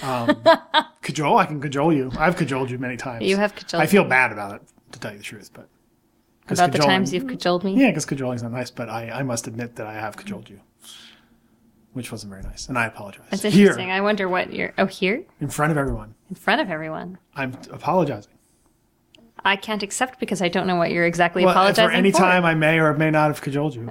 [1.02, 2.10] Cajole, I can cajole you.
[2.16, 3.24] I've cajoled you many times.
[3.26, 4.62] You have cajoled I feel bad about it,
[4.92, 5.68] to tell you the truth, but
[6.48, 7.74] About the times you've cajoled me.
[7.78, 10.60] Yeah, because cajoling's not nice, but I, I must admit that I have cajoled you,
[11.92, 13.26] which wasn't very nice, and I apologize.
[13.30, 13.90] That's Here, interesting.
[13.90, 14.72] I wonder what you're.
[14.78, 17.18] Oh, here in front of everyone, in front of everyone.
[17.36, 18.32] I'm apologizing.
[19.44, 22.18] I can't accept because I don't know what you're exactly Well, apologizing for any for.
[22.18, 23.90] time I may or may not have cajoled you.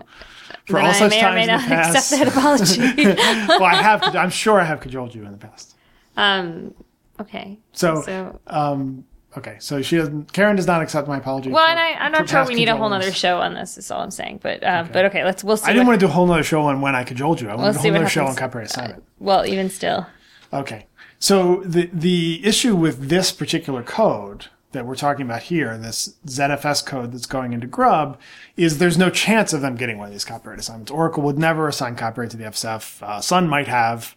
[0.66, 1.96] For Then all I such may or may not past.
[2.14, 3.04] accept that apology.
[3.50, 4.02] well, I have.
[4.16, 5.76] I'm sure I have cajoled you in the past.
[6.16, 6.74] um,
[7.20, 7.60] okay.
[7.74, 9.04] So, So, um,
[9.38, 9.58] okay.
[9.60, 10.34] So she doesn't.
[10.34, 11.50] Karen does not accept my apology.
[11.50, 13.78] well, for- and I, I'm not sure we need a whole nother show on this.
[13.78, 14.40] Is all I'm saying.
[14.44, 15.66] But, um, but okay, let's we'll see.
[15.66, 17.50] I didn't what- want to do a whole nother show on when I cajoled you.
[17.50, 19.04] I We'll wanted see do a whole what nother show on copyright assignment.
[19.20, 20.08] well, even still,
[20.54, 20.86] Okay.
[21.20, 26.86] So the the issue with this particular code that we're talking about here, this ZFS
[26.86, 28.18] code that's going into Grub,
[28.56, 30.90] is there's no chance of them getting one of these copyright assignments.
[30.92, 33.04] Oracle would never assign copyright to the FSF.
[33.04, 34.16] Uh, Sun might have,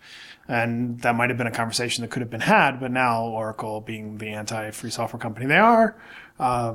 [0.48, 2.80] and that might have been a conversation that could have been had.
[2.80, 5.96] But now Oracle, being the anti-free software company they are,
[6.38, 6.74] uh,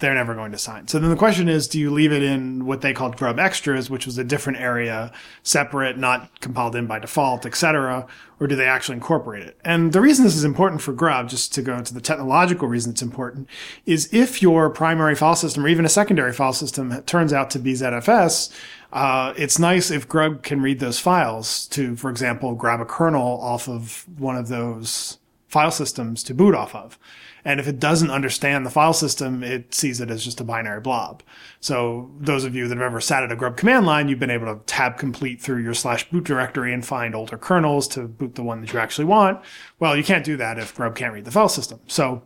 [0.00, 0.88] they're never going to sign.
[0.88, 3.88] So then the question is, do you leave it in what they called Grub Extras,
[3.88, 8.06] which was a different area, separate, not compiled in by default, etc.,
[8.40, 9.58] or do they actually incorporate it?
[9.64, 12.92] And the reason this is important for Grub, just to go into the technological reason
[12.92, 13.48] it's important,
[13.84, 17.58] is if your primary file system or even a secondary file system turns out to
[17.58, 18.50] be ZFS,
[18.92, 23.40] uh, it's nice if Grub can read those files to, for example, grab a kernel
[23.40, 26.98] off of one of those file systems to boot off of.
[27.44, 30.80] And if it doesn't understand the file system, it sees it as just a binary
[30.80, 31.22] blob.
[31.60, 34.30] So those of you that have ever sat at a grub command line, you've been
[34.30, 38.34] able to tab complete through your slash boot directory and find older kernels to boot
[38.34, 39.40] the one that you actually want.
[39.78, 41.80] Well, you can't do that if grub can't read the file system.
[41.86, 42.22] So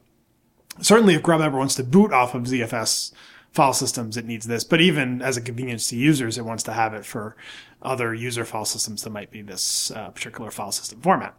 [0.80, 3.12] certainly if grub ever wants to boot off of ZFS
[3.52, 4.64] file systems, it needs this.
[4.64, 7.36] But even as a convenience to users, it wants to have it for
[7.82, 11.36] other user file systems that might be this uh, particular file system format.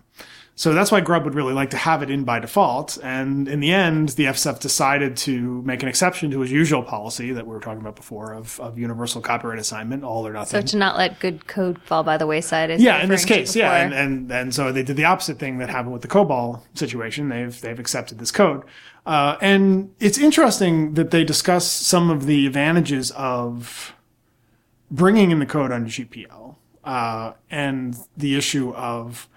[0.57, 2.97] So that's why Grub would really like to have it in by default.
[3.03, 7.33] And in the end, the FSF decided to make an exception to his usual policy
[7.33, 10.61] that we were talking about before of, of universal copyright assignment, all or nothing.
[10.61, 12.69] so to not let good code fall by the wayside.
[12.69, 15.57] Is yeah, in this case, yeah, and, and and so they did the opposite thing
[15.57, 17.27] that happened with the COBOL situation.
[17.27, 18.63] They've they've accepted this code,
[19.05, 23.93] uh, and it's interesting that they discuss some of the advantages of
[24.89, 29.27] bringing in the code under GPL uh, and the issue of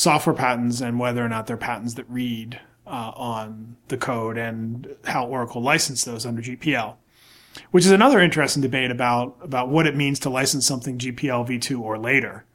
[0.00, 4.96] software patents and whether or not they're patents that read uh, on the code and
[5.04, 6.94] how Oracle licensed those under GPL,
[7.70, 11.78] which is another interesting debate about about what it means to license something GPL v2
[11.78, 12.46] or later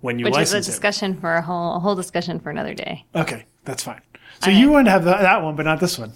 [0.00, 0.70] when you which is a license it.
[0.70, 3.04] discussion for a whole a whole discussion for another day.
[3.14, 4.00] Okay, that's fine.
[4.42, 6.14] So you want to have that, that one, but not this one.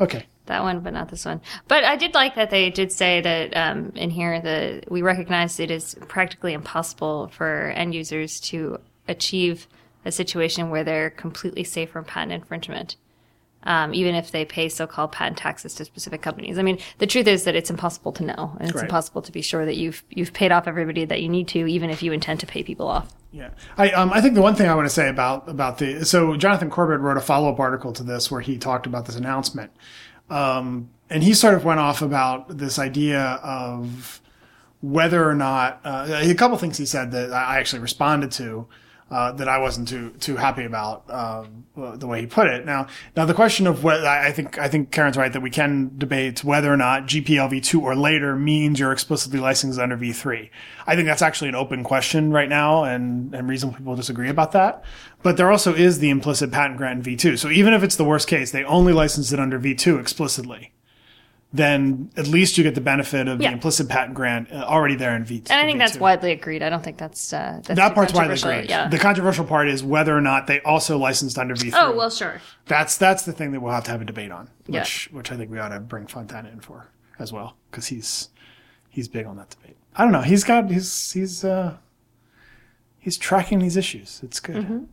[0.00, 0.26] Okay.
[0.46, 1.40] That one, but not this one.
[1.68, 5.58] But I did like that they did say that um, in here that we recognize
[5.60, 9.66] it is practically impossible for end users to achieve
[10.04, 12.96] a situation where they're completely safe from patent infringement,
[13.64, 16.58] um, even if they pay so-called patent taxes to specific companies.
[16.58, 18.84] I mean, the truth is that it's impossible to know, and it's Right.
[18.84, 21.90] impossible to be sure that you've you've paid off everybody that you need to, even
[21.90, 23.12] if you intend to pay people off.
[23.32, 26.04] Yeah, I um I think the one thing I want to say about about the
[26.04, 29.16] so Jonathan Corbet wrote a follow up article to this where he talked about this
[29.16, 29.72] announcement,
[30.30, 34.20] um and he sort of went off about this idea of
[34.80, 38.66] whether or not uh, a couple things he said that I actually responded to.
[39.08, 42.66] Uh, that I wasn't too too happy about um, the way he put it.
[42.66, 45.92] Now, now the question of whether I think I think Karen's right that we can
[45.96, 50.50] debate whether or not GPL v2 or later means you're explicitly licensed under v3.
[50.88, 54.50] I think that's actually an open question right now, and and reasonable people disagree about
[54.52, 54.82] that.
[55.22, 57.38] But there also is the implicit patent grant in v2.
[57.38, 60.72] So even if it's the worst case, they only license it under v2 explicitly.
[61.52, 63.48] Then at least you get the benefit of Yeah.
[63.48, 65.46] the implicit patent grant uh, already there in v2.
[65.50, 66.62] And I think that's V2 widely agreed.
[66.62, 68.68] I don't think that's uh, that's that part's widely agreed.
[68.68, 68.88] Yeah.
[68.88, 71.70] The controversial part is whether or not they also licensed under V3.
[71.74, 72.40] oh well, sure.
[72.66, 74.80] that's that's the thing that we'll have to have a debate on, Yeah.
[74.80, 78.28] which which I think we ought to bring Fontana in for as well because he's
[78.90, 79.76] he's big on that debate.
[79.94, 80.22] I don't know.
[80.22, 81.76] He's got he's he's uh
[82.98, 84.20] he's tracking these issues.
[84.22, 84.56] It's good.
[84.56, 84.84] Mm-hmm.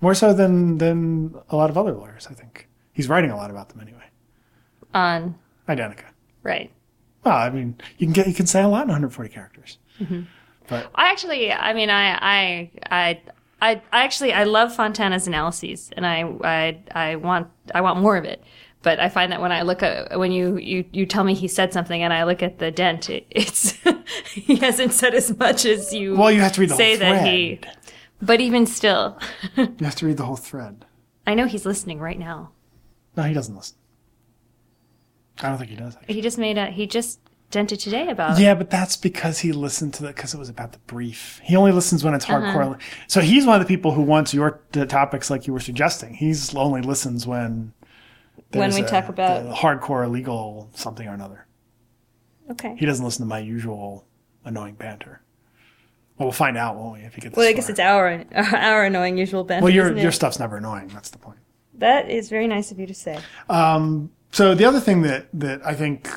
[0.00, 2.26] More so than than a lot of other lawyers.
[2.28, 4.04] I think he's writing a lot about them anyway.
[4.92, 5.36] On
[5.68, 6.06] Identi.ca.
[6.42, 6.70] right.
[7.24, 9.78] Well, I mean, you can get you can say a lot in 140 characters.
[10.00, 10.22] Mm-hmm.
[10.68, 13.20] But I actually, I mean, I, I, I,
[13.60, 18.16] I, I actually, I love Fontana's analyses, and I, I, I want, I want more
[18.16, 18.42] of it.
[18.82, 21.48] But I find that when I look at when you you you tell me he
[21.48, 23.76] said something, and I look at the dent, it, it's
[24.32, 26.14] he hasn't said as much as you.
[26.16, 27.16] well, you have to read the say whole thread.
[27.16, 27.60] that he.
[28.22, 29.18] But even still,
[29.56, 30.84] You have to read the whole thread.
[31.26, 32.52] I know he's listening right now.
[33.16, 33.76] No, he doesn't listen.
[35.40, 35.96] I don't think he does.
[35.96, 36.14] Actually.
[36.14, 37.20] He just made a he just
[37.50, 40.72] dented today about Yeah, but that's because he listened to the because it was about
[40.72, 41.40] the brief.
[41.44, 42.40] He only listens when it's Uh-huh.
[42.40, 42.80] hardcore.
[43.06, 46.14] So he's one of the people who wants your the topics like you were suggesting.
[46.14, 47.72] He's only listens when
[48.52, 51.46] when we a- talk about the hardcore legal something or another.
[52.50, 52.74] okay.
[52.78, 54.04] He doesn't listen to my usual
[54.44, 55.20] annoying banter.
[56.16, 57.06] Well, we'll find out, won't we?
[57.06, 57.36] If he gets.
[57.36, 57.70] Well, I guess far.
[57.70, 58.24] it's our
[58.56, 59.64] our annoying usual banter.
[59.64, 60.88] well, your your stuff's never annoying.
[60.88, 61.38] That's the point.
[61.74, 63.20] that is very nice of you to say.
[63.48, 66.08] Um, so the other thing that that I think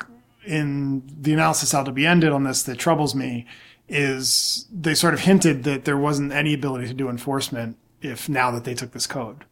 [0.44, 3.46] in the analysis out to be ended on this that troubles me
[3.88, 8.50] is they sort of hinted that there wasn't any ability to do enforcement if now
[8.50, 9.44] that they took this code.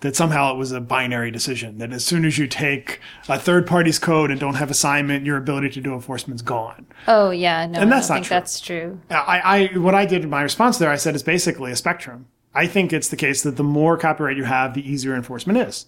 [0.00, 1.78] That somehow it was a binary decision.
[1.78, 3.00] That as soon as you take
[3.30, 6.84] a third party's code and don't have assignment, your ability to do enforcement's gone.
[7.08, 8.34] Oh yeah, no, And I that's don't not think true.
[8.34, 9.00] that's true.
[9.08, 12.26] I, I what I did in my response there, I said it's basically a spectrum.
[12.54, 15.86] I think it's the case that the more copyright you have, the easier enforcement is,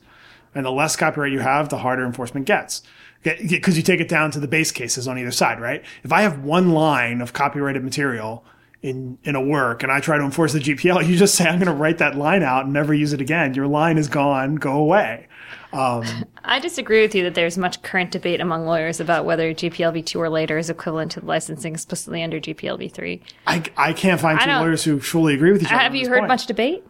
[0.55, 2.83] and the less copyright you have, the harder enforcement gets.
[3.23, 5.85] Because you take it down to the base cases on either side, right?
[6.05, 8.45] If I have one line of copyrighted material
[8.81, 11.59] in in a work and I try to enforce the GPL, you just say I'm
[11.59, 13.55] going to write that line out and never use it again.
[13.55, 14.57] Your line is gone.
[14.57, 15.27] Go away.
[15.73, 16.05] Um,
[16.45, 20.17] I disagree with you that there's much current debate among lawyers about whether GPL v2
[20.17, 23.21] or later is equivalent to licensing explicitly under GPL v3.
[23.47, 25.79] I, I can't find I two lawyers who fully agree with each other.
[25.79, 26.29] Have you heard point.
[26.29, 26.85] much debate?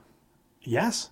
[0.63, 1.11] Yes.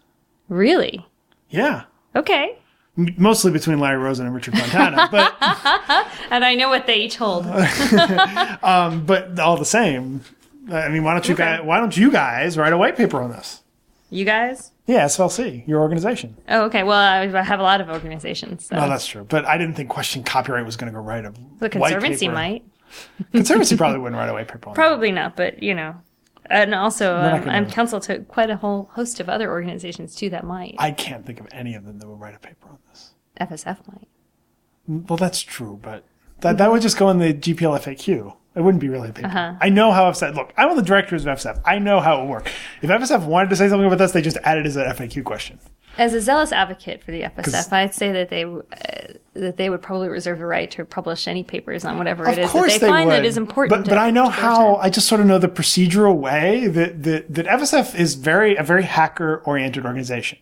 [0.48, 1.06] Really?
[1.48, 1.84] Yeah.
[2.16, 2.56] Okay.
[2.96, 5.34] Mostly between Larry Rosen and Richard Fontana, but
[6.30, 7.44] And I know what they each hold.
[8.62, 10.22] Um, but all the same,
[10.72, 11.44] I mean, why don't you Okay.
[11.44, 11.62] guys?
[11.62, 13.62] Why don't you guys write a white paper on this?
[14.10, 14.72] You guys?
[14.86, 16.36] Yeah, SLC, your organization.
[16.48, 16.84] Oh, okay.
[16.84, 18.66] Well, I have a lot of organizations.
[18.66, 18.76] So.
[18.76, 19.24] Oh, that's true.
[19.24, 22.64] But I didn't think question copyright was going to go write a the Conservancy might.
[23.32, 24.80] Conservancy probably wouldn't write a white paper on that.
[24.80, 25.96] Probably not, but you know.
[26.50, 30.44] And also, um, I'm counsel to quite a whole host of other organizations too that
[30.44, 30.74] might.
[30.78, 33.14] I can't think of any of them that would write a paper on this.
[33.40, 34.08] FSF might.
[35.08, 36.04] Well, that's true, but
[36.40, 38.36] that that would just go in the GPL FAQ.
[38.54, 39.28] It wouldn't be really a paper.
[39.28, 39.54] Uh-huh.
[39.60, 40.34] I know how FSF.
[40.34, 41.60] Look, I'm one of the directors of FSF.
[41.64, 42.50] I know how it would work.
[42.80, 45.24] If FSF wanted to say something about this, they just add it as an FAQ
[45.24, 45.58] question.
[45.98, 48.60] As a zealous advocate for the FSF, I'd say that they uh,
[49.34, 52.52] that they would probably reserve the right to publish any papers on whatever it is
[52.52, 53.84] that they, find that is important.
[53.84, 54.76] But, but I know how.
[54.76, 58.62] I just sort of know the procedural way that that, that FSF is very a
[58.62, 60.38] very hacker oriented organization.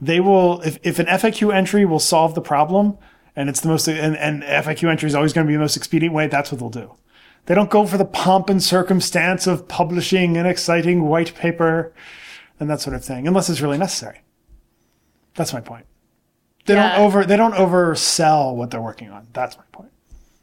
[0.00, 2.98] They will if, if an FAQ entry will solve the problem,
[3.34, 5.76] and it's the most and, and FAQ entry is always going to be the most
[5.76, 6.26] expedient way.
[6.26, 6.94] That's what they'll do.
[7.46, 11.92] They don't go for the pomp and circumstance of publishing an exciting white paper
[12.58, 14.20] and that sort of thing, unless it's really necessary.
[15.36, 15.86] That's my point.
[16.66, 16.96] They Yeah.
[16.96, 19.28] don't over they don't oversell what they're working on.
[19.32, 19.90] That's my point.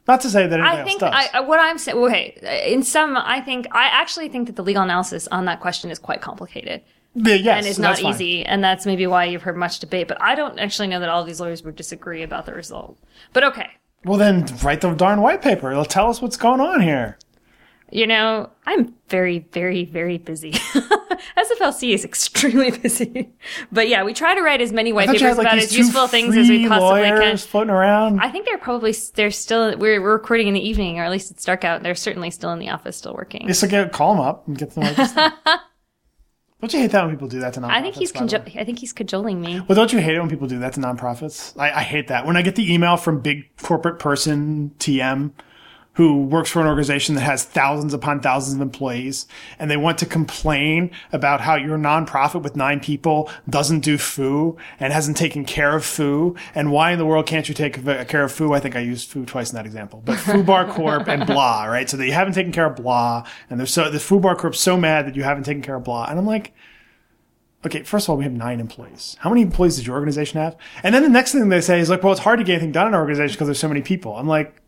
[0.07, 1.01] Not to say that I think.
[1.01, 1.97] I, what I'm saying.
[1.97, 5.91] Okay, in some, I think I actually think that the legal analysis on that question
[5.91, 6.81] is quite complicated
[7.15, 8.13] Yeah, yes, and it's not that's fine.
[8.13, 10.07] easy, and that's maybe why you've heard much debate.
[10.09, 12.97] But I don't actually know that all these lawyers would disagree about the result.
[13.31, 13.69] But okay,
[14.03, 15.71] Well, then write the darn white paper.
[15.71, 17.17] It'll tell us what's going on here.
[17.93, 20.51] You know, I'm very, very, very busy.
[21.37, 23.31] SFLC is extremely busy.
[23.71, 25.47] But yeah, we try to write as many white I thought you papers had like
[25.53, 27.37] about as useful things as we possibly can.
[27.37, 28.19] floating around.
[28.19, 31.29] I think they're probably they're still we're, we're recording in the evening, or at least
[31.29, 31.83] it's dark out.
[31.83, 33.47] They're certainly still in the office, still working.
[33.47, 34.83] Just get call them up and get them.
[34.83, 34.97] Like
[36.61, 37.69] don't you hate that when people do that to nonprofits?
[37.69, 38.31] I think he's by the way?
[38.39, 39.61] conjo- I think he's cajoling me.
[39.67, 41.55] Well, don't you hate it when people do that to nonprofits?
[41.59, 42.25] I, I hate that.
[42.25, 45.31] When I get the email from big corporate person, TM,
[45.93, 49.27] who works for an organization that has thousands upon thousands of employees,
[49.59, 54.57] and they want to complain about how your nonprofit with nine people doesn't do foo
[54.79, 58.23] and hasn't taken care of foo, and why in the world can't you take care
[58.23, 58.53] of foo?
[58.53, 61.65] I think I used foo twice in that example, but Foo Bar Corp and blah,
[61.67, 61.89] right?
[61.89, 64.77] So you haven't taken care of blah, and they're so the Foo Bar Corp's so
[64.77, 66.53] mad that you haven't taken care of blah, and I'm like.
[67.65, 69.15] Okay, first of all, we have nine employees.
[69.21, 70.57] How many employees does your organization have?
[70.83, 72.73] And then the next thing they say is like, well, it's hard to get anything
[72.73, 74.17] done in our organization because there's so many people.
[74.17, 74.61] I'm like,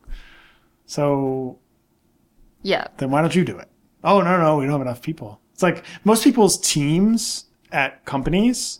[0.86, 1.60] so
[2.64, 3.70] Yeah, then why don't you do it?
[4.04, 5.40] Oh, no, no, we don't have enough people.
[5.54, 8.80] It's like most people's teams at companies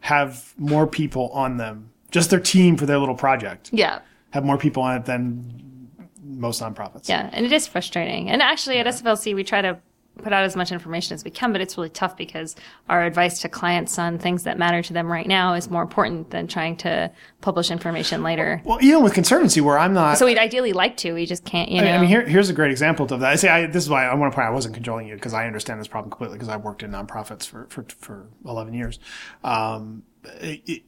[0.00, 1.90] have more people on them.
[2.10, 5.88] Just their team for their little project yeah, have more people on it than
[6.24, 7.08] most nonprofits.
[7.08, 8.28] yeah, and it is frustrating.
[8.28, 9.78] And actually, at SFLC, we try to
[10.18, 12.54] put out as much information as we can, but it's really tough because
[12.88, 16.30] our advice to clients on things that matter to them right now is more important
[16.30, 17.10] than trying to
[17.40, 18.60] publish information later.
[18.64, 20.18] Well, even with Conservancy, where I'm not.
[20.18, 21.70] So we'd ideally like to, we just can't.
[21.70, 23.30] You know, I mean, here, here's a great example of that.
[23.30, 25.14] I say I, this is why I want to point out I wasn't controlling you
[25.14, 28.74] because I understand this problem completely because I've worked in nonprofits for for, for 11
[28.74, 28.98] years.
[29.42, 30.02] Um,
[30.40, 30.82] it,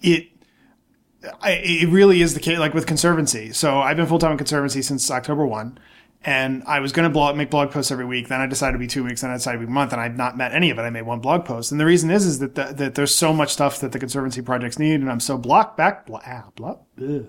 [0.00, 0.28] it
[1.40, 3.52] I, it really is the case, like with Conservancy.
[3.52, 5.78] So I've been full time in Conservancy since October 1.
[6.22, 8.28] And I was going to blog, make blog posts every week.
[8.28, 9.22] Then I decided to be two weeks.
[9.22, 9.92] Then I decided to be a month.
[9.92, 10.82] And I've not met any of it.
[10.82, 11.72] I made one blog post.
[11.72, 14.42] And the reason is, is that, the, that there's so much stuff that the Conservancy
[14.42, 15.00] projects need.
[15.00, 17.26] And I'm so blocked back, blah, ah, blah, ugh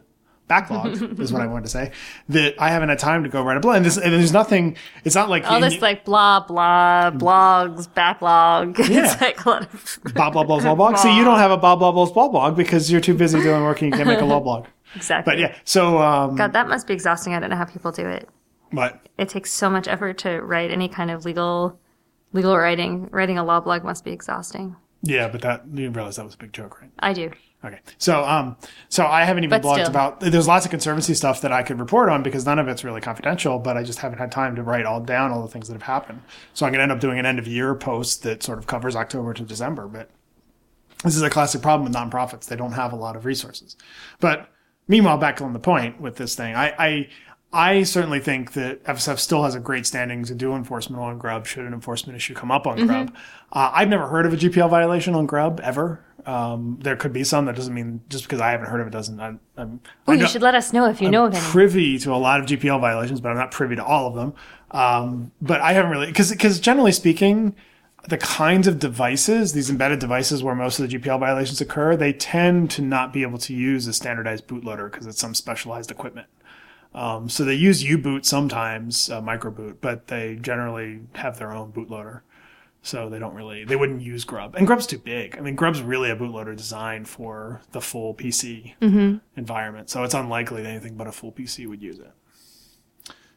[0.52, 1.92] backlogged is what I wanted to say.
[2.30, 3.78] That I haven't had time to go write a blog.
[3.78, 4.76] And, this, and there's nothing.
[5.04, 8.78] It's not like all this you- like blah blah blogs backlog.
[8.92, 9.14] Yeah.
[9.14, 10.98] it's like a lot of blah blah blah blah blog.
[10.98, 13.64] See, you don't have a blah blah blah blah blog because you're too busy doing
[13.64, 14.66] work and you can't make a law blog.
[14.96, 15.32] exactly.
[15.32, 17.34] But yeah, so um, God, that must be exhausting.
[17.34, 18.28] I don't know how people do it.
[18.74, 21.80] But It takes so much effort to write any kind of legal
[22.34, 23.08] legal writing.
[23.12, 24.76] Writing a law blog must be exhausting.
[25.04, 26.92] yeah, but that you realize that was a big joke, right?
[27.00, 27.32] I do.
[27.64, 27.80] Okay.
[28.00, 28.58] So, um,
[28.90, 29.88] so I haven't even But blogged still.
[29.90, 32.84] about, there's lots of conservancy stuff that I could report on because none of it's
[32.84, 35.68] really confidential, but I just haven't had time to write all down all the things
[35.68, 36.22] that have happened.
[36.56, 38.66] So I'm going to end up doing an end of year post that sort of
[38.66, 40.10] covers October to December, but
[41.04, 42.46] this is a classic problem with nonprofits.
[42.46, 43.76] They don't have a lot of resources.
[44.20, 44.50] But
[44.88, 47.10] meanwhile, back on the point with this thing, I, I,
[47.54, 51.46] I certainly think that FSF still has a great standing to do enforcement on Grub
[51.46, 53.14] should an enforcement issue come up on Grub.
[53.52, 56.04] Uh, I've never heard of a GPL violation on Grub ever.
[56.26, 57.46] Um, there could be some.
[57.46, 59.20] That doesn't mean just because I haven't heard of it doesn't.
[59.20, 61.44] I'm, I'm, Oh, I you should let us know if you know of any.
[61.44, 64.34] privy to a lot of GPL violations, but I'm not privy to all of them.
[64.72, 67.56] Um, but I haven't really because because generally speaking,
[68.08, 72.14] the kinds of devices, these embedded devices where most of the GPL violations occur, they
[72.14, 76.28] tend to not be able to use a standardized bootloader because it's some specialized equipment.
[76.94, 82.22] Um, so they use U-boot sometimes, uh, microboot, but they generally have their own bootloader.
[82.84, 84.56] So they don't really, they wouldn't use Grub.
[84.56, 85.38] And Grub's too big.
[85.38, 88.74] I mean, Grub's really a bootloader designed for the full PC
[89.38, 89.90] environment.
[89.90, 92.12] So it's unlikely that anything but a full PC would use it.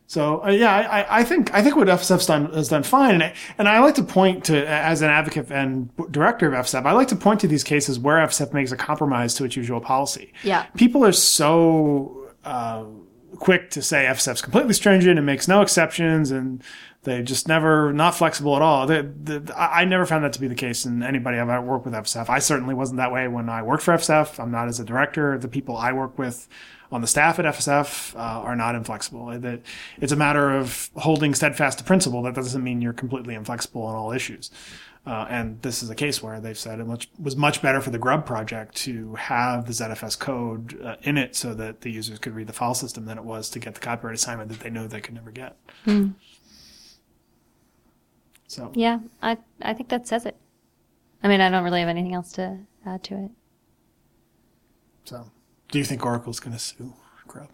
[0.07, 3.15] So uh, yeah, I, I- I think I think what FSF's done has done fine,
[3.15, 6.85] and I, and I like to point to as an advocate and director of FSF,
[6.85, 9.81] I like to point to these cases where FSF makes a compromise to its usual
[9.81, 10.33] policy.
[10.43, 10.65] Yeah.
[10.77, 12.85] people are so uh,
[13.39, 16.63] quick to say FSF's completely stringent and makes no exceptions, and
[17.05, 18.87] they just never not flexible at all.
[18.87, 21.85] The, the, I never found that to be the case in anybody I've ever worked
[21.85, 22.29] with FSF.
[22.29, 24.41] I certainly wasn't that way when I worked for FSF.
[24.41, 25.39] I'm not as a director.
[25.39, 26.49] The people I work with
[26.91, 29.27] on the staff at FSF uh, are not inflexible.
[29.39, 29.61] That
[30.01, 32.23] it's a matter of holding steadfast to principle.
[32.23, 34.51] That doesn't mean you're completely inflexible on all issues.
[35.07, 37.91] Uh, and this is a case where they've said it much, was much better for
[37.91, 42.19] the Grub project to have the ZFS code uh, in it so that the users
[42.19, 44.71] could read the file system than it was to get the copyright assignment that they
[44.71, 45.57] know they could never get.
[48.47, 50.37] So Yeah, I I think that says it.
[51.23, 53.31] I mean, I don't really have anything else to add to it.
[55.05, 55.31] So,
[55.71, 56.95] do you think Oracle's going to sue
[57.27, 57.51] Grub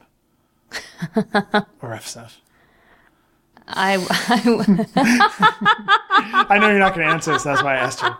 [1.80, 2.36] or FSF?
[3.72, 4.06] I,
[4.94, 7.44] I I know you're not going to answer this.
[7.44, 8.10] That's why I asked you.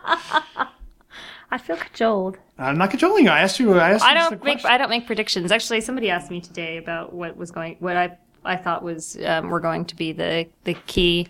[1.51, 2.37] I feel cajoled.
[2.57, 3.31] I'm not cajoling you.
[3.31, 3.77] I asked you.
[3.77, 4.71] I asked I you just don't make question.
[4.71, 5.51] I don't make predictions.
[5.51, 9.49] Actually, somebody asked me today about what was going what I I thought was um,
[9.49, 11.27] were going to be the the key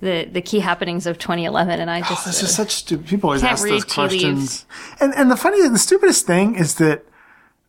[0.00, 3.06] the the key happenings of 2011, and I just This is such stupid.
[3.06, 4.66] People always ask read those tea questions.
[5.00, 7.06] And and the funny, the stupidest thing is that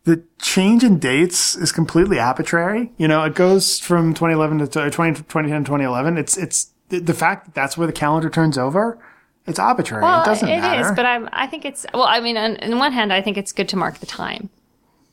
[0.04, 2.92] the change in dates is completely arbitrary.
[2.98, 6.18] You know, it goes from 2011 to uh, 20, 2010, 2011.
[6.18, 8.98] It's it's the- fact that that's where the calendar turns over.
[9.46, 10.02] It's arbitrary.
[10.02, 10.90] well, it doesn't it matter.
[10.90, 12.04] is, but I'm I think it's well.
[12.04, 14.48] I mean, on, on one hand, I think it's good to mark the time.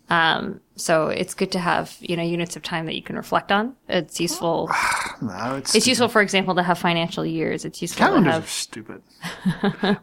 [0.10, 3.52] Um, so it's good to have you know units of time that you can reflect
[3.52, 3.76] on.
[3.88, 4.70] It's useful.
[5.22, 7.66] no, it's, It's useful, for example, to have financial years.
[7.66, 9.02] It's useful calendars to are stupid.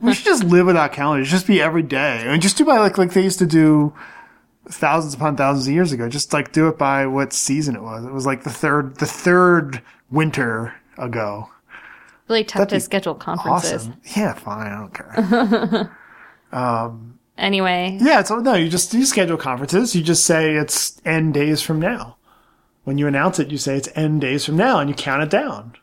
[0.00, 1.30] we should just live without calendars.
[1.30, 2.26] Just be every day.
[2.26, 3.92] I mean, just do by like like they used to do
[4.70, 6.08] thousands upon thousands of years ago.
[6.08, 8.04] Just like do it by what season it was.
[8.04, 11.48] It was like the third the third winter ago.
[12.28, 13.88] really tough That'd to schedule conferences.
[13.88, 14.00] Awesome.
[14.16, 14.66] Yeah, fine.
[14.66, 15.98] I don't care.
[16.52, 19.94] um, Anyway, yeah, so no, you just you schedule conferences.
[19.94, 22.16] You just say it's n days from now.
[22.82, 25.30] When you announce it, you say it's n days from now, and you count it
[25.30, 25.74] down.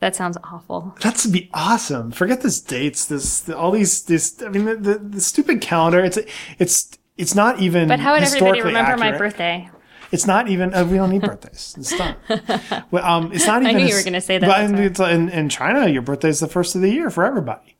[0.00, 0.94] that sounds awful.
[1.00, 2.10] That's be awesome.
[2.10, 3.06] Forget this dates.
[3.06, 4.42] This all these this.
[4.42, 6.04] I mean, the, the, the stupid calendar.
[6.04, 6.18] It's
[6.58, 7.88] it's it's not even.
[7.88, 9.70] But how would everybody remember my birthday?
[10.12, 10.72] It's not even.
[10.74, 11.74] Uh, we don't need birthdays.
[11.76, 12.16] It's done.
[12.90, 13.82] well, um, it's not I even.
[13.82, 16.40] knew you were gonna say that, But in, it's, in, in China, your birthday is
[16.40, 17.76] the first of the year for everybody.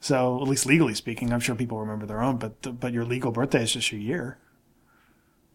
[0.00, 2.38] So at least legally speaking, I'm sure people remember their own.
[2.38, 4.38] But but your legal birthday is just your year.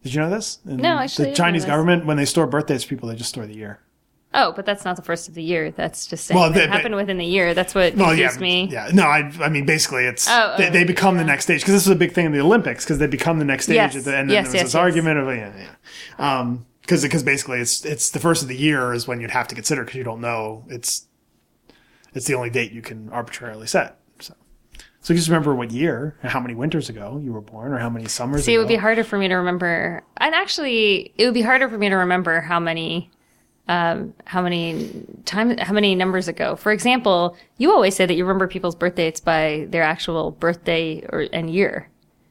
[0.02, 0.58] Did you know this?
[0.66, 3.30] In No, actually, I the Chinese government when they store birthdays, for people they just
[3.30, 3.80] store the year.
[4.32, 5.72] Oh, but that's not the first of the year.
[5.72, 7.52] That's just saying Well, that they- it happened within the year.
[7.52, 8.68] That's what Well, confused yeah, me.
[8.70, 8.90] yeah.
[8.92, 11.74] No, I, I mean, basically, it's Oh, they, oh, they become the next stage because
[11.74, 13.96] this was a big thing in the Olympics because they become the next stage Yes,
[13.96, 14.30] at the end.
[14.30, 14.80] yes, there was yes, this yes.
[14.80, 15.52] argument of yeah,
[16.18, 16.38] yeah.
[16.40, 19.46] Um, because because basically it's it's the first of the year is when you'd have
[19.48, 21.06] to consider because you don't know it's
[22.14, 23.98] it's the only date you can arbitrarily set.
[24.20, 24.34] So
[25.00, 27.90] so just remember what year and how many winters ago you were born or how
[27.90, 28.44] many summers.
[28.44, 30.02] See, it would be harder for me to remember.
[30.18, 33.10] And actually, it would be harder for me to remember how many,
[33.70, 34.90] um, how many
[35.24, 36.56] time, how many numbers ago.
[36.56, 41.04] For example, you always say that you remember people's birth dates by their actual birthday
[41.12, 41.88] or and year.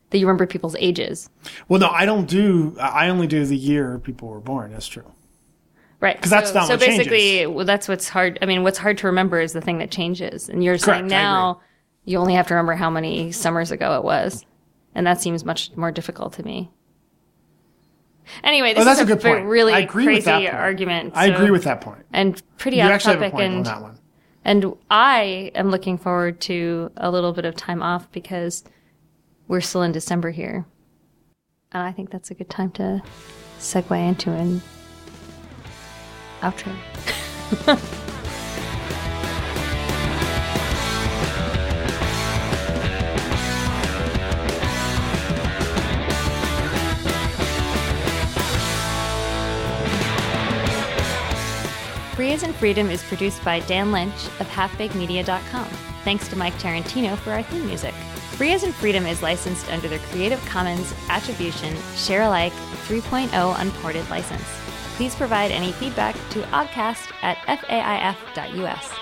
[0.09, 1.29] That you remember people's ages,
[1.67, 2.75] Well, no, I don't do.
[2.79, 4.71] I only do the year people were born.
[4.73, 5.09] That's true.
[6.01, 6.19] right?
[6.19, 8.39] 'Cause that's so, not so what basically, well, that's what's hard.
[8.41, 10.49] I mean, what's hard to remember is the thing that changes.
[10.49, 11.61] And you're saying Correct, I now
[12.05, 14.45] you only have to remember how many summers ago it was,
[14.95, 16.71] and that seems much more difficult to me.
[18.43, 19.45] Anyway, this Oh, that's is a good point.
[19.45, 20.53] really crazy point.
[20.53, 21.13] argument.
[21.15, 22.05] I agree with that point.
[22.13, 23.99] and pretty You off actually have a topic, on and that one.
[24.45, 28.63] and I am looking forward to a little bit of time off because
[29.47, 30.65] we're still in December here.
[31.71, 33.01] And I think that's a good time to
[33.59, 34.61] segue into an
[36.41, 36.73] outro.
[52.30, 55.65] Free as in Freedom is produced by Dan Lynch of halfbakemedia.com.
[56.03, 57.95] Thanks to Mike Tarantino for our theme music.
[58.38, 62.53] Free as in Freedom is licensed under the Creative Commons Attribution Share Alike
[62.86, 64.45] 3.0 Unported license.
[64.95, 68.98] Please provide any feedback to oggcast at faif.us.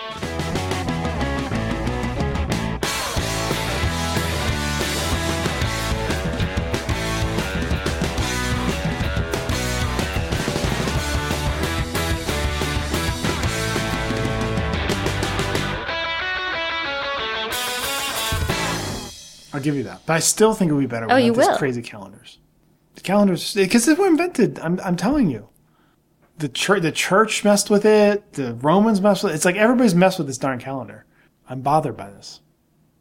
[19.57, 20.01] I'll give you that.
[20.05, 21.57] But I still think it would be better Oh, without you these will?
[21.57, 22.39] crazy calendars.
[22.95, 24.59] The calendars, because they were invented.
[24.59, 25.49] I'm, I'm telling you.
[26.37, 28.33] The church, the church messed with it.
[28.33, 29.35] The Romans messed with it.
[29.35, 31.05] It's like everybody's messed with this darn calendar.
[31.49, 32.41] I'm bothered by this.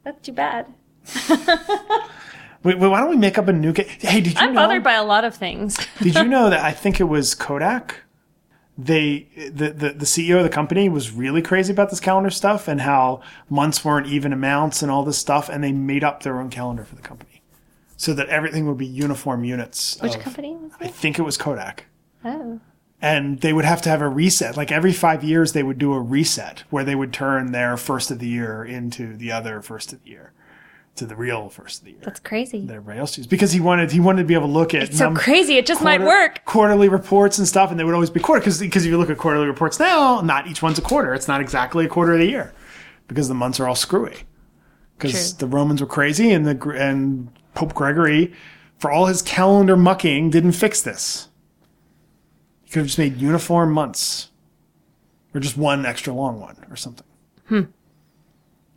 [0.05, 0.67] That's too bad.
[2.63, 3.73] Wait, wait, why don't we make up a new?
[3.73, 4.63] Ca- hey, did you I'm know?
[4.63, 5.77] bothered by a lot of things.
[6.01, 8.01] did you know that I think it was Kodak?
[8.79, 12.69] They the, the the CEO of the company was really crazy about this calendar stuff
[12.69, 16.39] and how months weren't even amounts and all this stuff, and they made up their
[16.41, 17.41] own calendar for the company
[17.97, 19.99] so that everything would be uniform units.
[20.03, 21.87] Which of- company was I think it was Kodak.
[22.25, 22.61] Oh.
[23.01, 24.57] and they would have to have a reset.
[24.57, 28.11] Like every five years, they would do a reset where they would turn their first
[28.11, 30.33] of the year into the other first of the year,
[30.97, 32.67] to the real first of the year That's crazy.
[32.67, 33.27] that everybody else uses.
[33.29, 35.57] Because he wanted he wanted to be able to look at It's so crazy.
[35.57, 36.45] It just might work.
[36.45, 38.41] quarterly reports and stuff, and they would always be quarter.
[38.41, 41.15] Because because if you look at quarterly reports now, not each one's a quarter.
[41.15, 42.53] It's not exactly a quarter of the year
[43.09, 44.17] because the months are all screwy.
[44.99, 48.33] Because the Romans were crazy, and the and Pope Gregory,
[48.79, 51.29] for all his calendar mucking, didn't fix this.
[52.65, 54.31] He could have just made uniform months,
[55.35, 57.07] or just one extra long one, or something.
[57.49, 57.61] Hmm.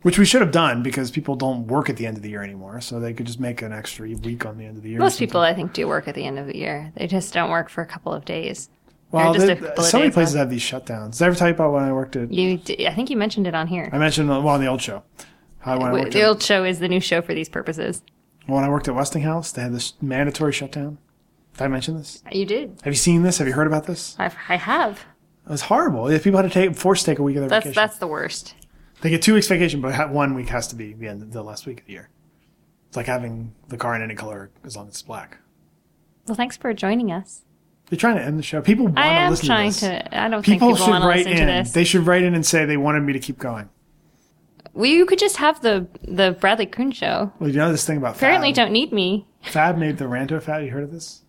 [0.02, 2.42] Which we should have done because people don't work at the end of the year
[2.42, 4.98] anymore, so they could just make an extra week on the end of the year.
[4.98, 6.90] Most people, I think, do work at the end of the year.
[6.96, 8.70] They just don't work for a couple of days.
[9.12, 11.18] Well, just the- a couple of so many places have these shutdowns.
[11.18, 12.32] Did I ever tell you about when I worked at?
[12.32, 13.90] You, I think you mentioned it on here.
[13.92, 15.02] I mentioned well on the old show.
[15.58, 17.48] How when I W- worked The at, old show is the new show for these
[17.50, 18.02] purposes.
[18.46, 20.96] when I worked at Westinghouse, they had this mandatory shutdown.
[21.58, 22.22] Did I mention this?
[22.32, 22.78] You did.
[22.84, 23.36] Have you seen this?
[23.38, 24.16] Have you heard about this?
[24.18, 25.04] I, I have.
[25.44, 26.06] It was horrible.
[26.20, 27.82] People had to take forced to take a week of their That's vacation.
[27.82, 28.54] that's the worst.
[29.02, 31.66] They get two weeks vacation, but one week has to be the end, the last
[31.66, 32.08] week of the year.
[32.88, 35.38] It's like having the car in any color as long as it's black.
[36.26, 37.42] Well, thanks for joining us.
[37.88, 38.60] They're trying to end the show.
[38.60, 40.02] People want I to listen trying to this.
[40.04, 40.20] to.
[40.20, 41.46] I don't People think people should want to write listen to in.
[41.48, 41.72] this.
[41.72, 43.68] They should write in and say they wanted me to keep going.
[44.74, 47.32] well, you could just have the the Bradley Kuhn show.
[47.40, 48.56] Well, you know this thing about Apparently, Fab?
[48.56, 49.26] don't need me.
[49.42, 50.62] Fab made the Ranto Fab.
[50.62, 51.22] You heard of this?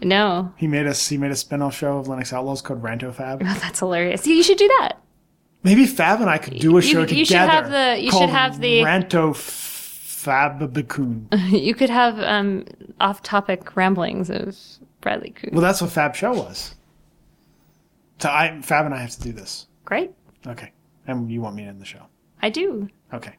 [0.00, 1.08] No, He made us.
[1.08, 3.40] He made a spin-off show of Linux Outlaws called Ranto Fab.
[3.42, 4.26] that's hilarious.
[4.26, 4.98] You should do that.
[5.64, 7.24] Maybe Fab and I could do a show you together.
[7.24, 11.26] should have the- you should have the- Ranto Fab Bakun.
[11.50, 12.64] You could have um,
[13.00, 14.56] off-topic ramblings of
[15.00, 15.50] Bradley Kuhn.
[15.52, 16.74] well, that's what Fab show was.
[18.20, 19.66] So I, Fab and I have to do this.
[19.84, 20.12] Great,
[20.46, 20.70] Okay,
[21.06, 22.06] and you want me in the show?
[22.42, 22.88] I do.
[23.12, 23.34] Okay.